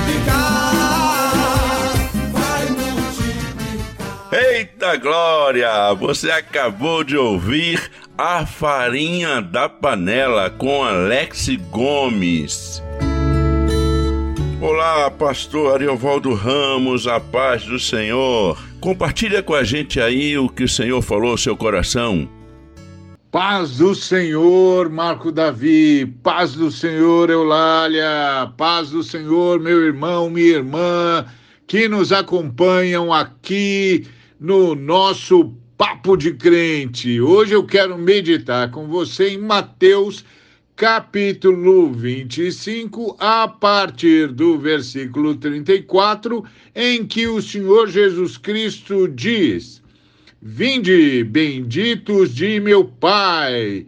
Glória! 4.98 5.94
Você 5.96 6.32
acabou 6.32 7.04
de 7.04 7.18
ouvir 7.18 7.92
a 8.18 8.46
Farinha 8.46 9.42
da 9.42 9.68
Panela 9.68 10.50
com 10.50 10.84
Alex 10.84 11.50
Gomes. 11.70 12.82
Olá, 14.62 15.12
pastor 15.12 15.75
Ariovaldo 15.75 16.34
Ramos, 16.34 17.08
a 17.08 17.20
paz 17.20 17.66
do 17.66 17.78
Senhor. 17.78 18.58
Compartilha 18.80 19.44
com 19.44 19.54
a 19.54 19.64
gente 19.64 20.00
aí 20.00 20.38
o 20.38 20.48
que 20.48 20.64
o 20.64 20.70
Senhor 20.70 21.02
falou 21.02 21.32
ao 21.32 21.38
seu 21.38 21.58
coração. 21.58 22.30
Paz 23.30 23.78
do 23.78 23.94
Senhor, 23.94 24.90
Marco 24.90 25.30
Davi, 25.30 26.06
paz 26.24 26.54
do 26.54 26.72
Senhor, 26.72 27.30
Eulália, 27.30 28.50
paz 28.56 28.92
do 28.92 29.04
Senhor, 29.04 29.60
meu 29.60 29.84
irmão, 29.84 30.30
minha 30.30 30.56
irmã, 30.56 31.25
que 31.68 31.90
nos 31.90 32.14
acompanham 32.14 33.12
aqui 33.12 34.08
no 34.39 34.75
nosso 34.75 35.54
Papo 35.77 36.18
de 36.18 36.34
Crente. 36.34 37.22
Hoje 37.22 37.54
eu 37.54 37.65
quero 37.65 37.98
meditar 37.98 38.70
com 38.70 38.88
você 38.88 39.30
em 39.30 39.38
Mateus, 39.38 40.25
capítulo 40.75 41.92
25, 41.94 43.15
a 43.20 43.48
partir 43.48 44.27
do 44.27 44.58
versículo 44.58 45.36
34, 45.36 46.44
em 46.74 47.06
que 47.06 47.27
o 47.27 47.42
Senhor 47.42 47.88
Jesus 47.88 48.38
Cristo 48.38 49.08
diz: 49.08 49.82
Vinde, 50.42 51.24
benditos 51.24 52.36
de 52.36 52.60
meu 52.60 52.84
Pai, 52.84 53.86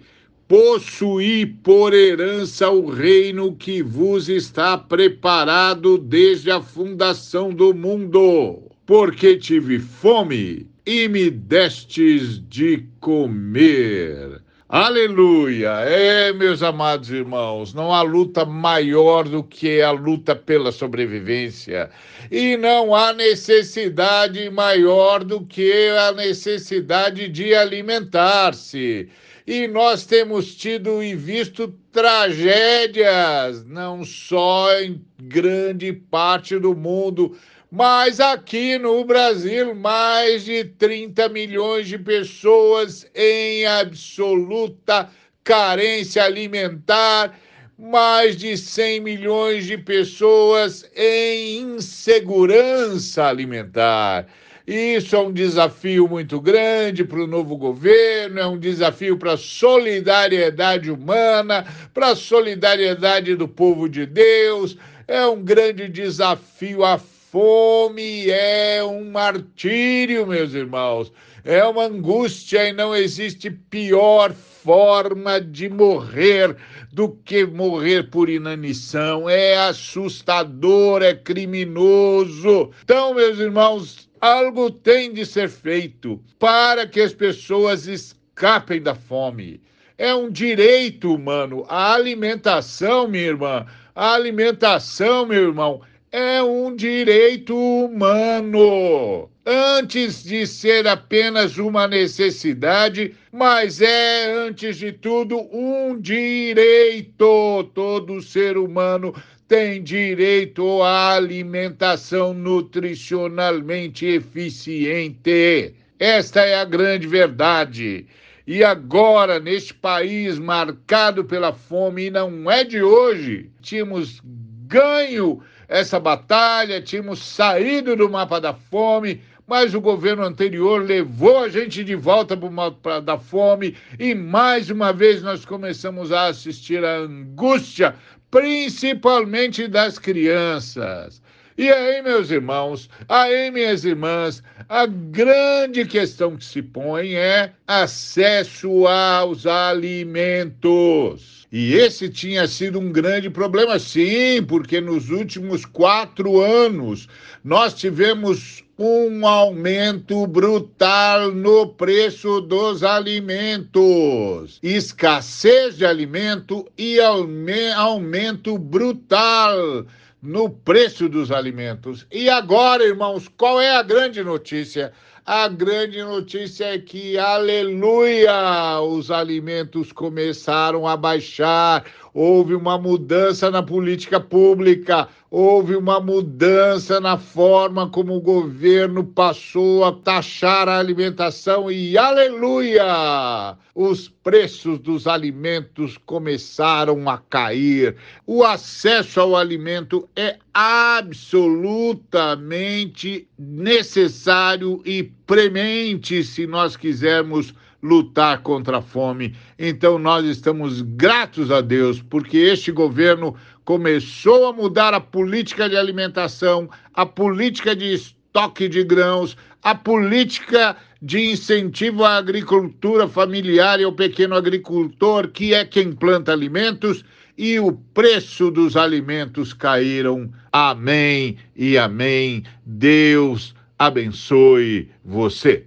possuí 0.48 1.46
por 1.46 1.94
herança 1.94 2.70
o 2.70 2.90
reino 2.90 3.54
que 3.54 3.84
vos 3.84 4.30
está 4.30 4.78
preparado 4.78 5.98
desde 5.98 6.52
a 6.52 6.62
fundação 6.62 7.50
do 7.52 7.74
mundo. 7.74 8.67
Porque 8.88 9.36
tive 9.36 9.80
fome 9.80 10.66
e 10.86 11.10
me 11.10 11.30
destes 11.30 12.40
de 12.48 12.86
comer. 13.02 14.42
Aleluia! 14.70 15.82
É, 15.82 16.32
meus 16.32 16.64
amados 16.64 17.12
irmãos, 17.12 17.74
não 17.74 17.94
há 17.94 18.02
luta 18.02 18.46
maior 18.46 19.28
do 19.28 19.44
que 19.44 19.82
a 19.82 19.92
luta 19.92 20.34
pela 20.38 20.72
sobrevivência. 20.72 21.90
E 22.32 22.56
não 22.56 22.96
há 22.96 23.12
necessidade 23.12 24.50
maior 24.50 25.22
do 25.22 25.42
que 25.42 25.90
a 25.90 26.14
necessidade 26.14 27.28
de 27.28 27.54
alimentar-se. 27.54 29.10
E 29.46 29.68
nós 29.68 30.06
temos 30.06 30.56
tido 30.56 31.04
e 31.04 31.14
visto 31.14 31.74
tragédias, 31.92 33.66
não 33.66 34.04
só 34.04 34.70
em 34.80 35.02
grande 35.18 35.94
parte 35.94 36.60
do 36.60 36.76
mundo, 36.76 37.38
mas 37.72 38.20
aqui 38.20 38.78
no 38.78 39.04
Brasil, 39.04 39.76
mais 39.76 40.46
de 40.46 40.64
30 40.64 41.28
milhões 41.30 41.88
de 41.88 41.98
pessoas 41.98 43.06
em 43.14 43.66
absoluta 43.66 45.10
carência 45.44 46.24
alimentar, 46.24 47.38
mais 47.78 48.36
de 48.36 48.58
100 48.58 49.02
milhões 49.02 49.66
de 49.66 49.78
pessoas 49.78 50.90
em 50.96 51.60
insegurança 51.60 53.26
alimentar. 53.26 54.28
Isso 54.66 55.16
é 55.16 55.20
um 55.20 55.32
desafio 55.32 56.08
muito 56.10 56.42
grande 56.42 57.04
para 57.04 57.20
o 57.20 57.28
novo 57.28 57.56
governo, 57.56 58.40
é 58.40 58.48
um 58.48 58.60
desafio 58.60 59.18
para 59.18 59.34
a 59.34 59.38
solidariedade 59.38 60.92
humana, 60.92 61.66
para 61.94 62.10
a 62.10 62.16
solidariedade 62.16 63.36
do 63.36 63.48
povo 63.48 63.88
de 63.88 64.06
Deus, 64.06 64.78
é 65.08 65.26
um 65.26 65.42
grande 65.42 65.88
desafio 65.88 66.84
à 66.84 66.98
fome 67.32 68.30
é 68.30 68.84
um 68.84 69.12
martírio, 69.12 70.26
meus 70.26 70.54
irmãos. 70.54 71.12
É 71.44 71.64
uma 71.64 71.86
angústia 71.86 72.68
e 72.68 72.74
não 72.74 72.96
existe 72.96 73.50
pior 73.50 74.34
forma 74.34 75.40
de 75.40 75.70
morrer 75.70 76.56
do 76.92 77.10
que 77.10 77.46
morrer 77.46 78.10
por 78.10 78.30
inanição. 78.30 79.30
É 79.30 79.58
assustador, 79.58 81.02
é 81.02 81.14
criminoso. 81.14 82.72
Então, 82.84 83.14
meus 83.14 83.40
irmãos, 83.40 84.10
algo 84.20 84.72
tem 84.72 85.14
de 85.14 85.26
ser 85.26 85.50
feito 85.50 86.22
para 86.40 86.88
que 86.88 87.02
as 87.02 87.14
pessoas 87.14 87.88
escapem 87.88 88.82
da 88.82 88.96
fome. 88.96 89.62
É 89.98 90.14
um 90.14 90.30
direito 90.30 91.14
humano. 91.14 91.66
A 91.68 91.94
alimentação, 91.94 93.08
minha 93.08 93.26
irmã, 93.26 93.66
a 93.96 94.14
alimentação, 94.14 95.26
meu 95.26 95.44
irmão, 95.44 95.82
é 96.12 96.42
um 96.42 96.76
direito 96.76 97.56
humano. 97.56 99.30
Antes 99.46 100.24
de 100.24 100.46
ser 100.46 100.88
apenas 100.88 101.58
uma 101.58 101.88
necessidade, 101.88 103.16
mas 103.32 103.82
é, 103.82 104.32
antes 104.34 104.78
de 104.78 104.92
tudo, 104.92 105.40
um 105.54 106.00
direito. 106.00 107.64
Todo 107.74 108.22
ser 108.22 108.58
humano 108.58 109.14
tem 109.48 109.82
direito 109.82 110.82
à 110.82 111.14
alimentação 111.14 112.34
nutricionalmente 112.34 114.06
eficiente. 114.06 115.74
Esta 116.00 116.42
é 116.42 116.56
a 116.56 116.66
grande 116.66 117.08
verdade. 117.08 118.06
E 118.46 118.64
agora, 118.64 119.40
neste 119.40 119.74
país 119.74 120.40
marcado 120.40 121.24
pela 121.26 121.52
fome, 121.54 122.06
e 122.06 122.12
não 122.12 122.50
é 122.50 122.64
de 122.64 122.82
hoje, 122.82 123.50
tínhamos 123.62 124.22
ganho 124.68 125.42
essa 125.68 126.00
batalha, 126.00 126.82
tínhamos 126.82 127.20
saído 127.20 127.96
do 127.96 128.10
mapa 128.10 128.40
da 128.40 128.54
fome, 128.54 129.22
mas 129.46 129.74
o 129.74 129.82
governo 129.82 130.24
anterior 130.24 130.84
levou 130.84 131.40
a 131.40 131.50
gente 131.50 131.84
de 131.84 131.96
volta 131.96 132.36
para 132.38 132.48
o 132.48 132.52
mapa 132.52 133.02
da 133.02 133.18
fome 133.18 133.76
e 133.98 134.14
mais 134.14 134.70
uma 134.70 134.92
vez 134.92 135.22
nós 135.24 135.46
começamos 135.46 136.12
a 136.12 136.28
assistir 136.28 136.84
à 136.84 136.98
angústia, 136.98 137.96
principalmente 138.30 139.68
das 139.68 139.98
crianças. 139.98 141.22
E 141.58 141.72
aí, 141.72 142.02
meus 142.04 142.30
irmãos, 142.30 142.90
aí, 143.10 143.50
minhas 143.50 143.84
irmãs, 143.84 144.44
a 144.70 144.86
grande 144.86 145.86
questão 145.86 146.38
que 146.38 146.46
se 146.46 146.62
põe 146.62 147.16
é 147.16 147.52
acesso 147.66 148.86
aos 148.86 149.48
alimentos. 149.48 151.37
E 151.50 151.76
esse 151.76 152.10
tinha 152.10 152.46
sido 152.46 152.78
um 152.78 152.92
grande 152.92 153.30
problema, 153.30 153.80
sim, 153.80 154.44
porque 154.44 154.82
nos 154.82 155.10
últimos 155.10 155.66
quatro 155.66 156.42
anos 156.42 157.08
nós 157.42 157.74
tivemos 157.74 158.66
um 158.78 159.26
aumento 159.26 160.28
brutal 160.28 161.32
no 161.32 161.68
preço 161.68 162.42
dos 162.42 162.84
alimentos, 162.84 164.60
escassez 164.62 165.78
de 165.78 165.86
alimento 165.86 166.70
e 166.78 167.00
aumento 167.00 168.58
brutal 168.58 169.86
no 170.22 170.50
preço 170.50 171.08
dos 171.08 171.32
alimentos. 171.32 172.06
E 172.12 172.30
agora, 172.30 172.84
irmãos, 172.84 173.30
qual 173.38 173.62
é 173.62 173.72
a 173.78 173.82
grande 173.82 174.22
notícia? 174.22 174.92
A 175.30 175.50
grande 175.50 176.02
notícia 176.02 176.74
é 176.74 176.80
que, 176.80 177.18
aleluia, 177.18 178.80
os 178.80 179.12
alimentos 179.12 179.92
começaram 179.92 180.88
a 180.88 180.96
baixar, 180.96 181.86
houve 182.20 182.56
uma 182.56 182.80
mudança 182.80 183.52
na 183.52 183.62
política 183.62 184.20
pública, 184.20 185.08
houve 185.30 185.76
uma 185.76 186.00
mudança 186.00 187.00
na 187.00 187.16
forma 187.16 187.88
como 187.92 188.16
o 188.16 188.20
governo 188.20 189.04
passou 189.04 189.86
a 189.86 189.92
taxar 189.92 190.68
a 190.68 190.80
alimentação 190.80 191.70
e, 191.70 191.96
aleluia, 191.96 193.56
os 193.76 194.10
preços 194.10 194.80
dos 194.80 195.06
alimentos 195.06 195.96
começaram 196.08 197.08
a 197.08 197.20
cair. 197.20 197.96
O 198.26 198.44
acesso 198.44 199.20
ao 199.20 199.36
alimento 199.36 200.10
é 200.16 200.38
absolutamente 200.52 203.28
necessário 203.38 204.82
e 204.84 205.04
premente 205.04 206.24
se 206.24 206.48
nós 206.48 206.76
quisermos 206.76 207.54
lutar 207.82 208.42
contra 208.42 208.78
a 208.78 208.82
fome. 208.82 209.36
Então 209.58 210.00
nós 210.00 210.26
estamos 210.26 210.82
gratos 210.82 211.52
a 211.52 211.62
Deus 211.62 212.02
porque 212.02 212.38
este 212.38 212.72
governo 212.72 213.36
começou 213.64 214.48
a 214.48 214.54
mudar 214.54 214.94
a 214.94 215.00
política 215.00 215.70
de 215.70 215.76
alimentação, 215.76 216.70
a 216.94 217.06
política 217.06 217.76
de 217.76 217.94
estoque 217.94 218.68
de 218.68 218.84
grãos, 218.84 219.36
a 219.62 219.76
política 219.76 220.78
de 221.02 221.32
incentivo 221.32 222.04
à 222.04 222.18
agricultura 222.18 223.08
familiar 223.08 223.80
e 223.80 223.84
ao 223.84 223.92
pequeno 223.94 224.36
agricultor, 224.36 225.28
que 225.28 225.54
é 225.54 225.66
quem 225.66 225.92
planta 225.92 226.32
alimentos, 226.32 227.04
e 227.38 227.60
o 227.60 227.72
preço 227.72 228.50
dos 228.50 228.76
alimentos 228.76 229.54
caíram. 229.54 230.32
Amém 230.52 231.38
e 231.56 231.78
amém. 231.78 232.44
Deus 232.66 233.54
abençoe 233.78 234.90
você. 235.06 235.66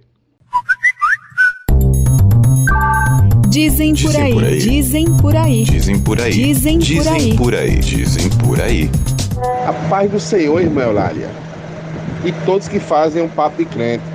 Dizem 3.51 3.93
por 3.93 4.15
aí, 4.15 4.59
dizem 4.59 5.05
por 5.17 5.35
aí. 5.35 5.63
Dizem 5.65 5.99
por 5.99 6.21
aí. 6.21 6.31
Dizem 6.31 6.79
por 6.79 6.87
aí. 6.87 6.95
Dizem 7.01 7.35
por 7.35 7.53
aí. 7.53 7.79
Dizem 7.79 8.29
por 8.29 8.61
aí. 8.61 8.89
A 9.67 9.73
paz 9.89 10.09
do 10.09 10.21
Senhor, 10.21 10.61
irmã 10.61 10.83
Eulália. 10.83 11.29
E 12.23 12.31
todos 12.45 12.69
que 12.69 12.79
fazem 12.79 13.21
um 13.21 13.27
papo 13.27 13.57
de 13.57 13.65
crente. 13.65 14.05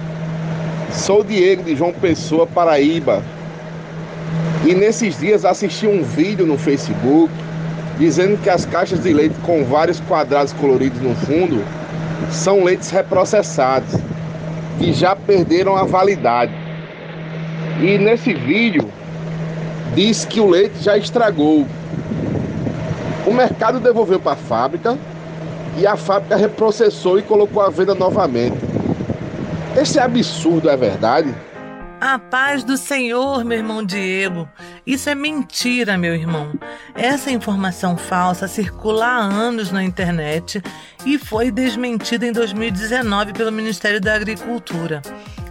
Sou 0.90 1.22
Diego 1.22 1.62
de 1.64 1.76
João 1.76 1.92
Pessoa, 1.92 2.46
Paraíba. 2.46 3.22
E 4.64 4.74
nesses 4.74 5.20
dias 5.20 5.44
assisti 5.44 5.86
um 5.86 6.02
vídeo 6.02 6.46
no 6.46 6.56
Facebook 6.56 7.30
dizendo 7.98 8.38
que 8.42 8.48
as 8.48 8.64
caixas 8.64 9.02
de 9.02 9.12
leite 9.12 9.34
com 9.42 9.66
vários 9.66 10.00
quadrados 10.00 10.54
coloridos 10.54 11.02
no 11.02 11.14
fundo 11.14 11.62
são 12.30 12.64
leites 12.64 12.88
reprocessados, 12.88 14.00
que 14.78 14.94
já 14.94 15.14
perderam 15.14 15.76
a 15.76 15.84
validade. 15.84 16.54
E 17.82 17.98
nesse 17.98 18.32
vídeo 18.32 18.88
diz 19.96 20.26
que 20.26 20.40
o 20.40 20.46
leite 20.46 20.78
já 20.82 20.98
estragou. 20.98 21.66
O 23.26 23.32
mercado 23.32 23.80
devolveu 23.80 24.20
para 24.20 24.32
a 24.32 24.36
fábrica 24.36 24.96
e 25.78 25.86
a 25.86 25.96
fábrica 25.96 26.36
reprocessou 26.36 27.18
e 27.18 27.22
colocou 27.22 27.62
à 27.62 27.70
venda 27.70 27.94
novamente. 27.94 28.58
Esse 29.74 29.98
absurdo 29.98 30.68
é 30.68 30.76
verdade? 30.76 31.34
A 31.98 32.18
paz 32.18 32.62
do 32.62 32.76
Senhor, 32.76 33.42
meu 33.42 33.56
irmão 33.56 33.82
Diego. 33.82 34.46
Isso 34.86 35.08
é 35.08 35.14
mentira, 35.14 35.96
meu 35.96 36.14
irmão. 36.14 36.52
Essa 36.94 37.30
informação 37.30 37.96
falsa 37.96 38.46
circula 38.46 39.06
há 39.06 39.16
anos 39.16 39.72
na 39.72 39.82
internet 39.82 40.62
e 41.06 41.18
foi 41.18 41.50
desmentida 41.50 42.26
em 42.26 42.32
2019 42.32 43.32
pelo 43.32 43.50
Ministério 43.50 43.98
da 44.00 44.14
Agricultura. 44.14 45.00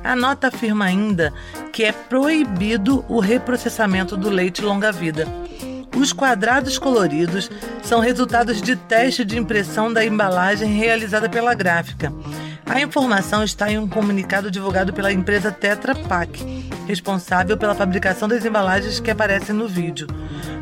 A 0.06 0.16
nota 0.16 0.50
afirma 0.50 0.86
ainda 0.86 1.34
que 1.74 1.84
é 1.84 1.92
proibido 1.92 3.04
o 3.10 3.20
reprocessamento 3.20 4.16
do 4.16 4.30
leite 4.30 4.62
longa-vida. 4.62 5.28
Os 5.98 6.14
quadrados 6.14 6.78
coloridos 6.78 7.50
são 7.82 8.00
resultados 8.00 8.62
de 8.62 8.76
teste 8.76 9.26
de 9.26 9.40
impressão 9.40 9.92
da 9.92 10.06
embalagem 10.06 10.78
realizada 10.78 11.28
pela 11.28 11.56
gráfica. 11.56 12.14
A 12.68 12.80
informação 12.80 13.44
está 13.44 13.72
em 13.72 13.80
um 13.80 13.88
comunicado 13.88 14.52
divulgado 14.52 14.94
pela 14.94 15.12
empresa 15.12 15.52
Tetra 15.52 15.96
Pak, 15.96 16.70
responsável 16.88 17.58
pela 17.58 17.74
fabricação 17.74 18.28
das 18.28 18.46
embalagens 18.46 19.00
que 19.00 19.10
aparecem 19.10 19.56
no 19.56 19.68
vídeo. 19.68 20.06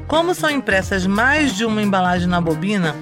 Como 0.08 0.34
são 0.34 0.50
impressas 0.50 1.06
mais 1.06 1.54
de 1.54 1.66
uma 1.66 1.82
embalagem 1.82 2.30
na 2.30 2.40
bobina, 2.40 2.96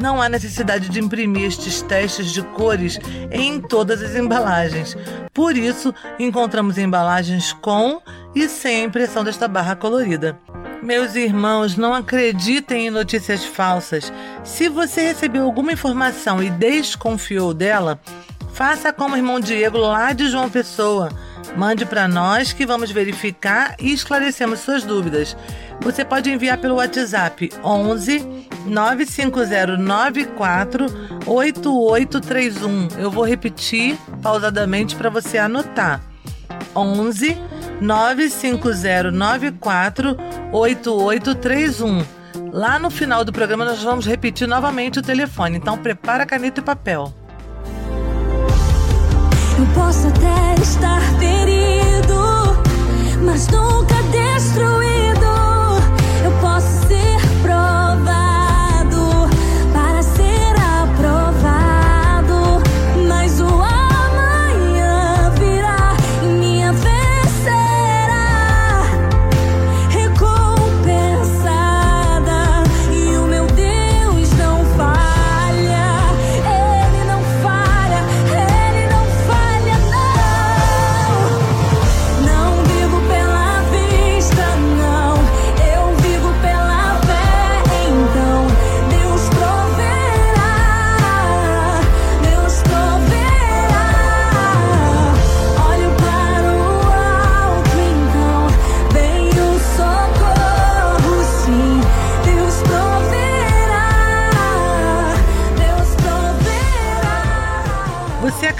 não 0.00 0.20
há 0.20 0.28
necessidade 0.28 0.88
de 0.88 1.00
imprimir 1.00 1.44
estes 1.44 1.82
testes 1.82 2.32
de 2.32 2.42
cores 2.42 2.98
em 3.30 3.60
todas 3.60 4.02
as 4.02 4.14
embalagens. 4.14 4.96
Por 5.32 5.56
isso, 5.56 5.94
encontramos 6.18 6.78
embalagens 6.78 7.52
com 7.52 8.00
e 8.34 8.48
sem 8.48 8.84
impressão 8.84 9.24
desta 9.24 9.46
barra 9.46 9.76
colorida. 9.76 10.38
Meus 10.82 11.14
irmãos, 11.14 11.76
não 11.76 11.94
acreditem 11.94 12.88
em 12.88 12.90
notícias 12.90 13.44
falsas. 13.44 14.12
Se 14.42 14.68
você 14.68 15.02
recebeu 15.02 15.44
alguma 15.44 15.72
informação 15.72 16.42
e 16.42 16.50
desconfiou 16.50 17.54
dela, 17.54 18.00
faça 18.52 18.92
como 18.92 19.14
o 19.14 19.18
irmão 19.18 19.38
Diego 19.38 19.78
lá 19.78 20.12
de 20.12 20.28
João 20.28 20.50
Pessoa. 20.50 21.10
Mande 21.56 21.84
para 21.84 22.08
nós 22.08 22.52
que 22.52 22.66
vamos 22.66 22.90
verificar 22.90 23.76
e 23.78 23.92
esclarecemos 23.92 24.60
suas 24.60 24.82
dúvidas. 24.82 25.36
Você 25.82 26.04
pode 26.04 26.30
enviar 26.30 26.58
pelo 26.58 26.76
WhatsApp 26.76 27.50
11 27.62 28.46
95094 28.66 30.86
8831. 31.26 32.88
Eu 32.98 33.10
vou 33.10 33.24
repetir 33.24 33.98
pausadamente 34.22 34.94
para 34.94 35.10
você 35.10 35.38
anotar. 35.38 36.00
11 36.74 37.36
95094 37.80 40.16
8831. 40.52 42.04
Lá 42.52 42.78
no 42.78 42.90
final 42.90 43.24
do 43.24 43.32
programa 43.32 43.64
nós 43.64 43.82
vamos 43.82 44.06
repetir 44.06 44.46
novamente 44.46 45.00
o 45.00 45.02
telefone, 45.02 45.56
então 45.56 45.76
prepara 45.78 46.24
caneta 46.24 46.60
e 46.60 46.62
papel. 46.62 47.12
Eu 49.58 49.66
posso 49.74 50.06
até 50.08 50.54
estar 50.62 51.00
ferido, 51.18 52.14
mas 53.24 53.48
nunca 53.48 53.96
destruído. 54.10 54.91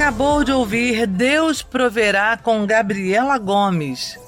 Acabou 0.03 0.43
de 0.43 0.51
ouvir 0.51 1.07
Deus 1.07 1.63
Proverá 1.63 2.37
com 2.37 2.67
Gabriela 2.67 3.39
Gomes. 3.39 4.19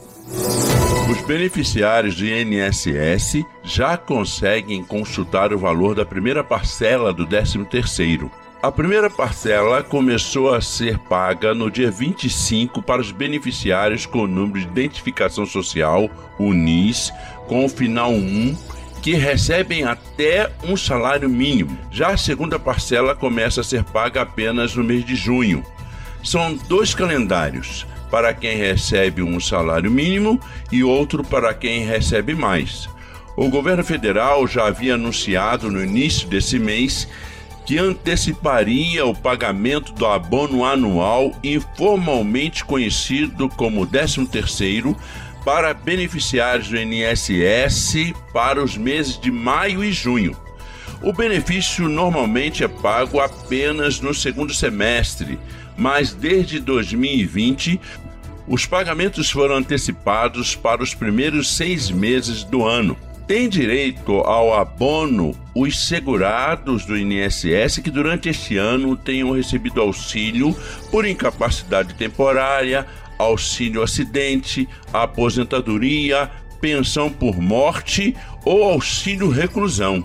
Os 1.10 1.26
beneficiários 1.26 2.14
do 2.14 2.24
INSS 2.24 3.44
já 3.64 3.96
conseguem 3.96 4.84
consultar 4.84 5.52
o 5.52 5.58
valor 5.58 5.96
da 5.96 6.06
primeira 6.06 6.44
parcela 6.44 7.12
do 7.12 7.26
13º. 7.26 8.30
A 8.62 8.70
primeira 8.70 9.10
parcela 9.10 9.82
começou 9.82 10.54
a 10.54 10.60
ser 10.60 10.96
paga 10.96 11.52
no 11.52 11.68
dia 11.68 11.90
25 11.90 12.80
para 12.80 13.00
os 13.00 13.10
beneficiários 13.10 14.06
com 14.06 14.20
o 14.20 14.28
número 14.28 14.60
de 14.60 14.66
identificação 14.66 15.44
social, 15.44 16.08
UNIS, 16.38 17.12
com 17.48 17.64
o 17.64 17.68
final 17.68 18.12
1, 18.12 18.56
que 19.04 19.12
recebem 19.16 19.84
até 19.84 20.50
um 20.62 20.78
salário 20.78 21.28
mínimo. 21.28 21.78
Já 21.90 22.12
a 22.12 22.16
segunda 22.16 22.58
parcela 22.58 23.14
começa 23.14 23.60
a 23.60 23.64
ser 23.64 23.84
paga 23.84 24.22
apenas 24.22 24.74
no 24.74 24.82
mês 24.82 25.04
de 25.04 25.14
junho. 25.14 25.62
São 26.22 26.56
dois 26.56 26.94
calendários, 26.94 27.86
para 28.10 28.32
quem 28.32 28.56
recebe 28.56 29.22
um 29.22 29.38
salário 29.38 29.90
mínimo 29.90 30.40
e 30.72 30.82
outro 30.82 31.22
para 31.22 31.52
quem 31.52 31.84
recebe 31.84 32.34
mais. 32.34 32.88
O 33.36 33.50
governo 33.50 33.84
federal 33.84 34.48
já 34.48 34.68
havia 34.68 34.94
anunciado 34.94 35.70
no 35.70 35.84
início 35.84 36.26
desse 36.26 36.58
mês 36.58 37.06
que 37.66 37.76
anteciparia 37.76 39.04
o 39.04 39.14
pagamento 39.14 39.92
do 39.92 40.06
abono 40.06 40.64
anual 40.64 41.30
informalmente 41.44 42.64
conhecido 42.64 43.50
como 43.50 43.86
13º 43.86 44.96
para 45.44 45.74
beneficiários 45.74 46.68
do 46.68 46.76
INSS 46.76 48.14
para 48.32 48.62
os 48.62 48.76
meses 48.76 49.20
de 49.20 49.30
maio 49.30 49.84
e 49.84 49.92
junho. 49.92 50.36
O 51.02 51.12
benefício 51.12 51.88
normalmente 51.88 52.64
é 52.64 52.68
pago 52.68 53.20
apenas 53.20 54.00
no 54.00 54.14
segundo 54.14 54.54
semestre, 54.54 55.38
mas 55.76 56.14
desde 56.14 56.58
2020 56.58 57.78
os 58.46 58.66
pagamentos 58.66 59.30
foram 59.30 59.56
antecipados 59.56 60.54
para 60.54 60.82
os 60.82 60.94
primeiros 60.94 61.56
seis 61.56 61.90
meses 61.90 62.42
do 62.44 62.64
ano. 62.64 62.96
Tem 63.26 63.48
direito 63.48 64.12
ao 64.20 64.52
abono 64.52 65.34
os 65.54 65.88
segurados 65.88 66.84
do 66.84 66.96
INSS 66.96 67.78
que 67.82 67.90
durante 67.90 68.28
este 68.28 68.58
ano 68.58 68.96
tenham 68.96 69.30
recebido 69.30 69.80
auxílio 69.80 70.54
por 70.90 71.06
incapacidade 71.06 71.94
temporária, 71.94 72.86
auxílio 73.18 73.82
acidente, 73.82 74.68
aposentadoria, 74.92 76.30
pensão 76.60 77.10
por 77.10 77.40
morte 77.40 78.14
ou 78.44 78.64
auxílio 78.64 79.28
reclusão. 79.28 80.04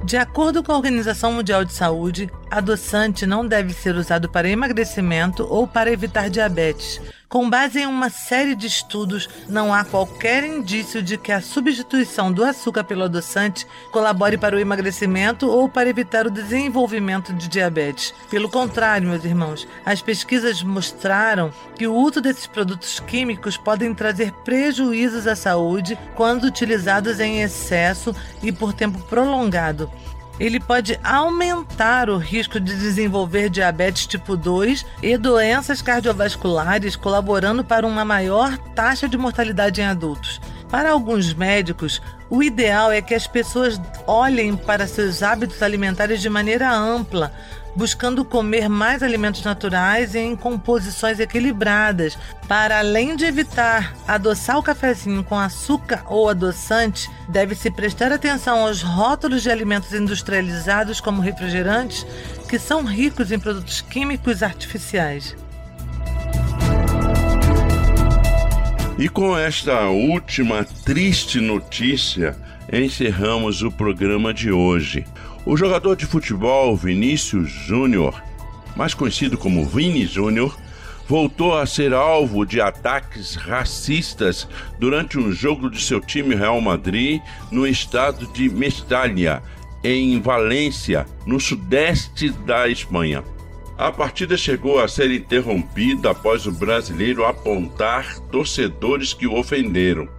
De 0.07 0.15
acordo 0.15 0.63
com 0.63 0.71
a 0.71 0.77
Organização 0.77 1.33
Mundial 1.33 1.65
de 1.65 1.73
Saúde, 1.73 2.31
adoçante 2.49 3.25
não 3.25 3.45
deve 3.45 3.73
ser 3.73 3.93
usado 3.93 4.29
para 4.29 4.47
emagrecimento 4.47 5.45
ou 5.49 5.67
para 5.67 5.91
evitar 5.91 6.29
diabetes. 6.29 7.01
Com 7.29 7.49
base 7.49 7.81
em 7.81 7.85
uma 7.85 8.09
série 8.09 8.55
de 8.55 8.67
estudos, 8.67 9.27
não 9.49 9.73
há 9.73 9.83
qualquer 9.83 10.45
indício 10.45 11.03
de 11.03 11.17
que 11.17 11.33
a 11.33 11.41
substituição 11.41 12.31
do 12.31 12.41
açúcar 12.41 12.85
pelo 12.85 13.03
adoçante 13.03 13.67
colabore 13.91 14.37
para 14.37 14.55
o 14.55 14.59
emagrecimento 14.59 15.45
ou 15.45 15.67
para 15.67 15.89
evitar 15.89 16.25
o 16.25 16.31
desenvolvimento 16.31 17.33
de 17.33 17.49
diabetes. 17.49 18.13
Pelo 18.29 18.49
contrário, 18.49 19.09
meus 19.09 19.25
irmãos, 19.25 19.67
as 19.85 20.01
pesquisas 20.01 20.63
mostraram 20.63 21.51
que 21.75 21.85
o 21.85 21.93
uso 21.93 22.21
desses 22.21 22.47
produtos 22.47 23.01
químicos 23.01 23.57
podem 23.57 23.93
trazer 23.93 24.31
prejuízos 24.45 25.27
à 25.27 25.35
saúde 25.35 25.99
quando 26.15 26.45
utilizados 26.45 27.19
em 27.19 27.41
excesso 27.41 28.15
e 28.41 28.53
por 28.53 28.71
tempo 28.71 28.99
prolongado 28.99 29.91
ele 30.39 30.59
pode 30.59 30.99
aumentar 31.03 32.09
o 32.09 32.17
risco 32.17 32.59
de 32.59 32.75
desenvolver 32.75 33.49
diabetes 33.49 34.05
tipo 34.05 34.37
2 34.37 34.85
e 35.01 35.17
doenças 35.17 35.81
cardiovasculares, 35.81 36.95
colaborando 36.95 37.63
para 37.63 37.87
uma 37.87 38.05
maior 38.05 38.57
taxa 38.75 39.07
de 39.07 39.17
mortalidade 39.17 39.81
em 39.81 39.85
adultos. 39.85 40.39
Para 40.69 40.91
alguns 40.91 41.33
médicos, 41.33 42.01
o 42.29 42.43
ideal 42.43 42.91
é 42.91 43.01
que 43.01 43.15
as 43.15 43.25
pessoas 43.25 43.79
olhem 44.05 44.55
para 44.55 44.85
seus 44.85 45.23
hábitos 45.23 45.63
alimentares 45.63 46.21
de 46.21 46.29
maneira 46.29 46.69
ampla, 46.69 47.31
buscando 47.77 48.25
comer 48.25 48.67
mais 48.67 49.03
alimentos 49.03 49.43
naturais 49.43 50.15
e 50.15 50.19
em 50.19 50.35
composições 50.35 51.19
equilibradas, 51.19 52.17
para 52.47 52.79
além 52.79 53.15
de 53.15 53.23
evitar 53.23 53.95
adoçar 54.07 54.57
o 54.57 54.63
cafezinho 54.63 55.23
com 55.23 55.37
açúcar 55.37 56.03
ou 56.07 56.27
adoçante, 56.27 57.07
deve-se 57.29 57.69
prestar 57.69 58.11
atenção 58.11 58.65
aos 58.65 58.81
rótulos 58.81 59.43
de 59.43 59.51
alimentos 59.51 59.93
industrializados 59.93 60.99
como 60.99 61.21
refrigerantes, 61.21 62.03
que 62.49 62.57
são 62.57 62.83
ricos 62.83 63.31
em 63.31 63.37
produtos 63.37 63.79
químicos 63.79 64.41
artificiais. 64.41 65.35
E 68.97 69.07
com 69.07 69.37
esta 69.37 69.87
última 69.89 70.63
triste 70.83 71.39
notícia, 71.39 72.35
encerramos 72.73 73.61
o 73.61 73.71
programa 73.71 74.33
de 74.33 74.51
hoje. 74.51 75.05
O 75.49 75.55
jogador 75.55 75.95
de 75.95 76.05
futebol 76.05 76.75
Vinícius 76.75 77.49
Júnior, 77.49 78.21
mais 78.75 78.93
conhecido 78.93 79.37
como 79.37 79.65
Vini 79.65 80.05
Júnior, 80.05 80.57
voltou 81.07 81.57
a 81.57 81.65
ser 81.65 81.93
alvo 81.93 82.45
de 82.45 82.59
ataques 82.59 83.35
racistas 83.35 84.45
durante 84.77 85.17
um 85.17 85.31
jogo 85.31 85.69
de 85.69 85.81
seu 85.81 86.01
time 86.01 86.35
Real 86.35 86.59
Madrid 86.59 87.21
no 87.49 87.65
estado 87.65 88.27
de 88.33 88.49
Mestalla, 88.49 89.41
em 89.81 90.19
Valência, 90.19 91.05
no 91.25 91.39
sudeste 91.39 92.29
da 92.29 92.67
Espanha. 92.67 93.23
A 93.77 93.89
partida 93.89 94.35
chegou 94.35 94.81
a 94.81 94.87
ser 94.89 95.09
interrompida 95.11 96.11
após 96.11 96.45
o 96.45 96.51
brasileiro 96.51 97.23
apontar 97.25 98.19
torcedores 98.31 99.13
que 99.13 99.25
o 99.25 99.39
ofenderam. 99.39 100.09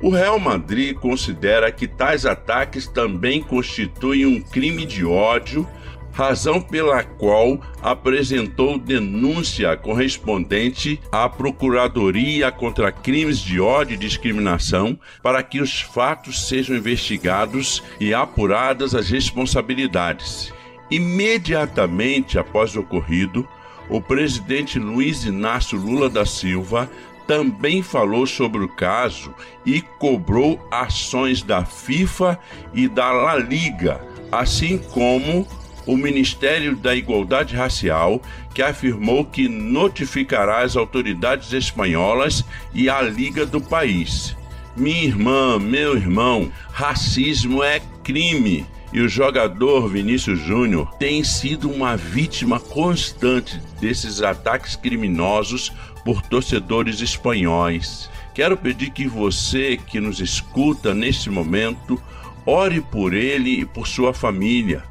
O 0.00 0.10
Real 0.10 0.38
Madrid 0.38 0.94
considera 0.94 1.72
que 1.72 1.88
tais 1.88 2.26
ataques 2.26 2.86
também 2.86 3.42
constituem 3.42 4.26
um 4.26 4.42
crime 4.42 4.84
de 4.84 5.06
ódio, 5.06 5.66
razão 6.12 6.60
pela 6.60 7.02
qual 7.02 7.60
apresentou 7.82 8.78
denúncia 8.78 9.74
correspondente 9.76 11.00
à 11.10 11.28
Procuradoria 11.28 12.50
contra 12.52 12.92
Crimes 12.92 13.38
de 13.38 13.58
Ódio 13.58 13.94
e 13.94 13.98
Discriminação 13.98 14.98
para 15.22 15.42
que 15.42 15.60
os 15.60 15.80
fatos 15.80 16.46
sejam 16.46 16.76
investigados 16.76 17.82
e 17.98 18.12
apuradas 18.12 18.94
as 18.94 19.08
responsabilidades. 19.08 20.52
Imediatamente 20.90 22.38
após 22.38 22.76
o 22.76 22.80
ocorrido, 22.80 23.48
o 23.88 24.00
presidente 24.00 24.78
Luiz 24.78 25.24
Inácio 25.24 25.78
Lula 25.78 26.08
da 26.08 26.26
Silva 26.26 26.90
também 27.26 27.82
falou 27.82 28.26
sobre 28.26 28.62
o 28.62 28.68
caso 28.68 29.34
e 29.64 29.80
cobrou 29.80 30.64
ações 30.70 31.42
da 31.42 31.64
FIFA 31.64 32.38
e 32.72 32.88
da 32.88 33.10
La 33.12 33.36
Liga, 33.36 34.00
assim 34.30 34.78
como 34.78 35.46
o 35.86 35.96
Ministério 35.96 36.76
da 36.76 36.94
Igualdade 36.94 37.54
Racial, 37.54 38.20
que 38.54 38.62
afirmou 38.62 39.24
que 39.24 39.48
notificará 39.48 40.62
as 40.62 40.76
autoridades 40.76 41.52
espanholas 41.52 42.44
e 42.74 42.88
a 42.88 43.00
Liga 43.02 43.46
do 43.46 43.60
país. 43.60 44.36
Minha 44.76 45.04
irmã, 45.04 45.58
meu 45.58 45.96
irmão, 45.96 46.50
racismo 46.72 47.62
é 47.62 47.80
crime 48.02 48.66
e 48.96 49.00
o 49.02 49.08
jogador 49.10 49.90
Vinícius 49.90 50.40
Júnior 50.40 50.90
tem 50.94 51.22
sido 51.22 51.70
uma 51.70 51.98
vítima 51.98 52.58
constante 52.58 53.60
desses 53.78 54.22
ataques 54.22 54.74
criminosos 54.74 55.70
por 56.02 56.22
torcedores 56.22 57.02
espanhóis. 57.02 58.08
Quero 58.34 58.56
pedir 58.56 58.88
que 58.88 59.06
você 59.06 59.76
que 59.76 60.00
nos 60.00 60.18
escuta 60.18 60.94
neste 60.94 61.28
momento 61.28 62.00
ore 62.46 62.80
por 62.80 63.12
ele 63.12 63.60
e 63.60 63.66
por 63.66 63.86
sua 63.86 64.14
família 64.14 64.82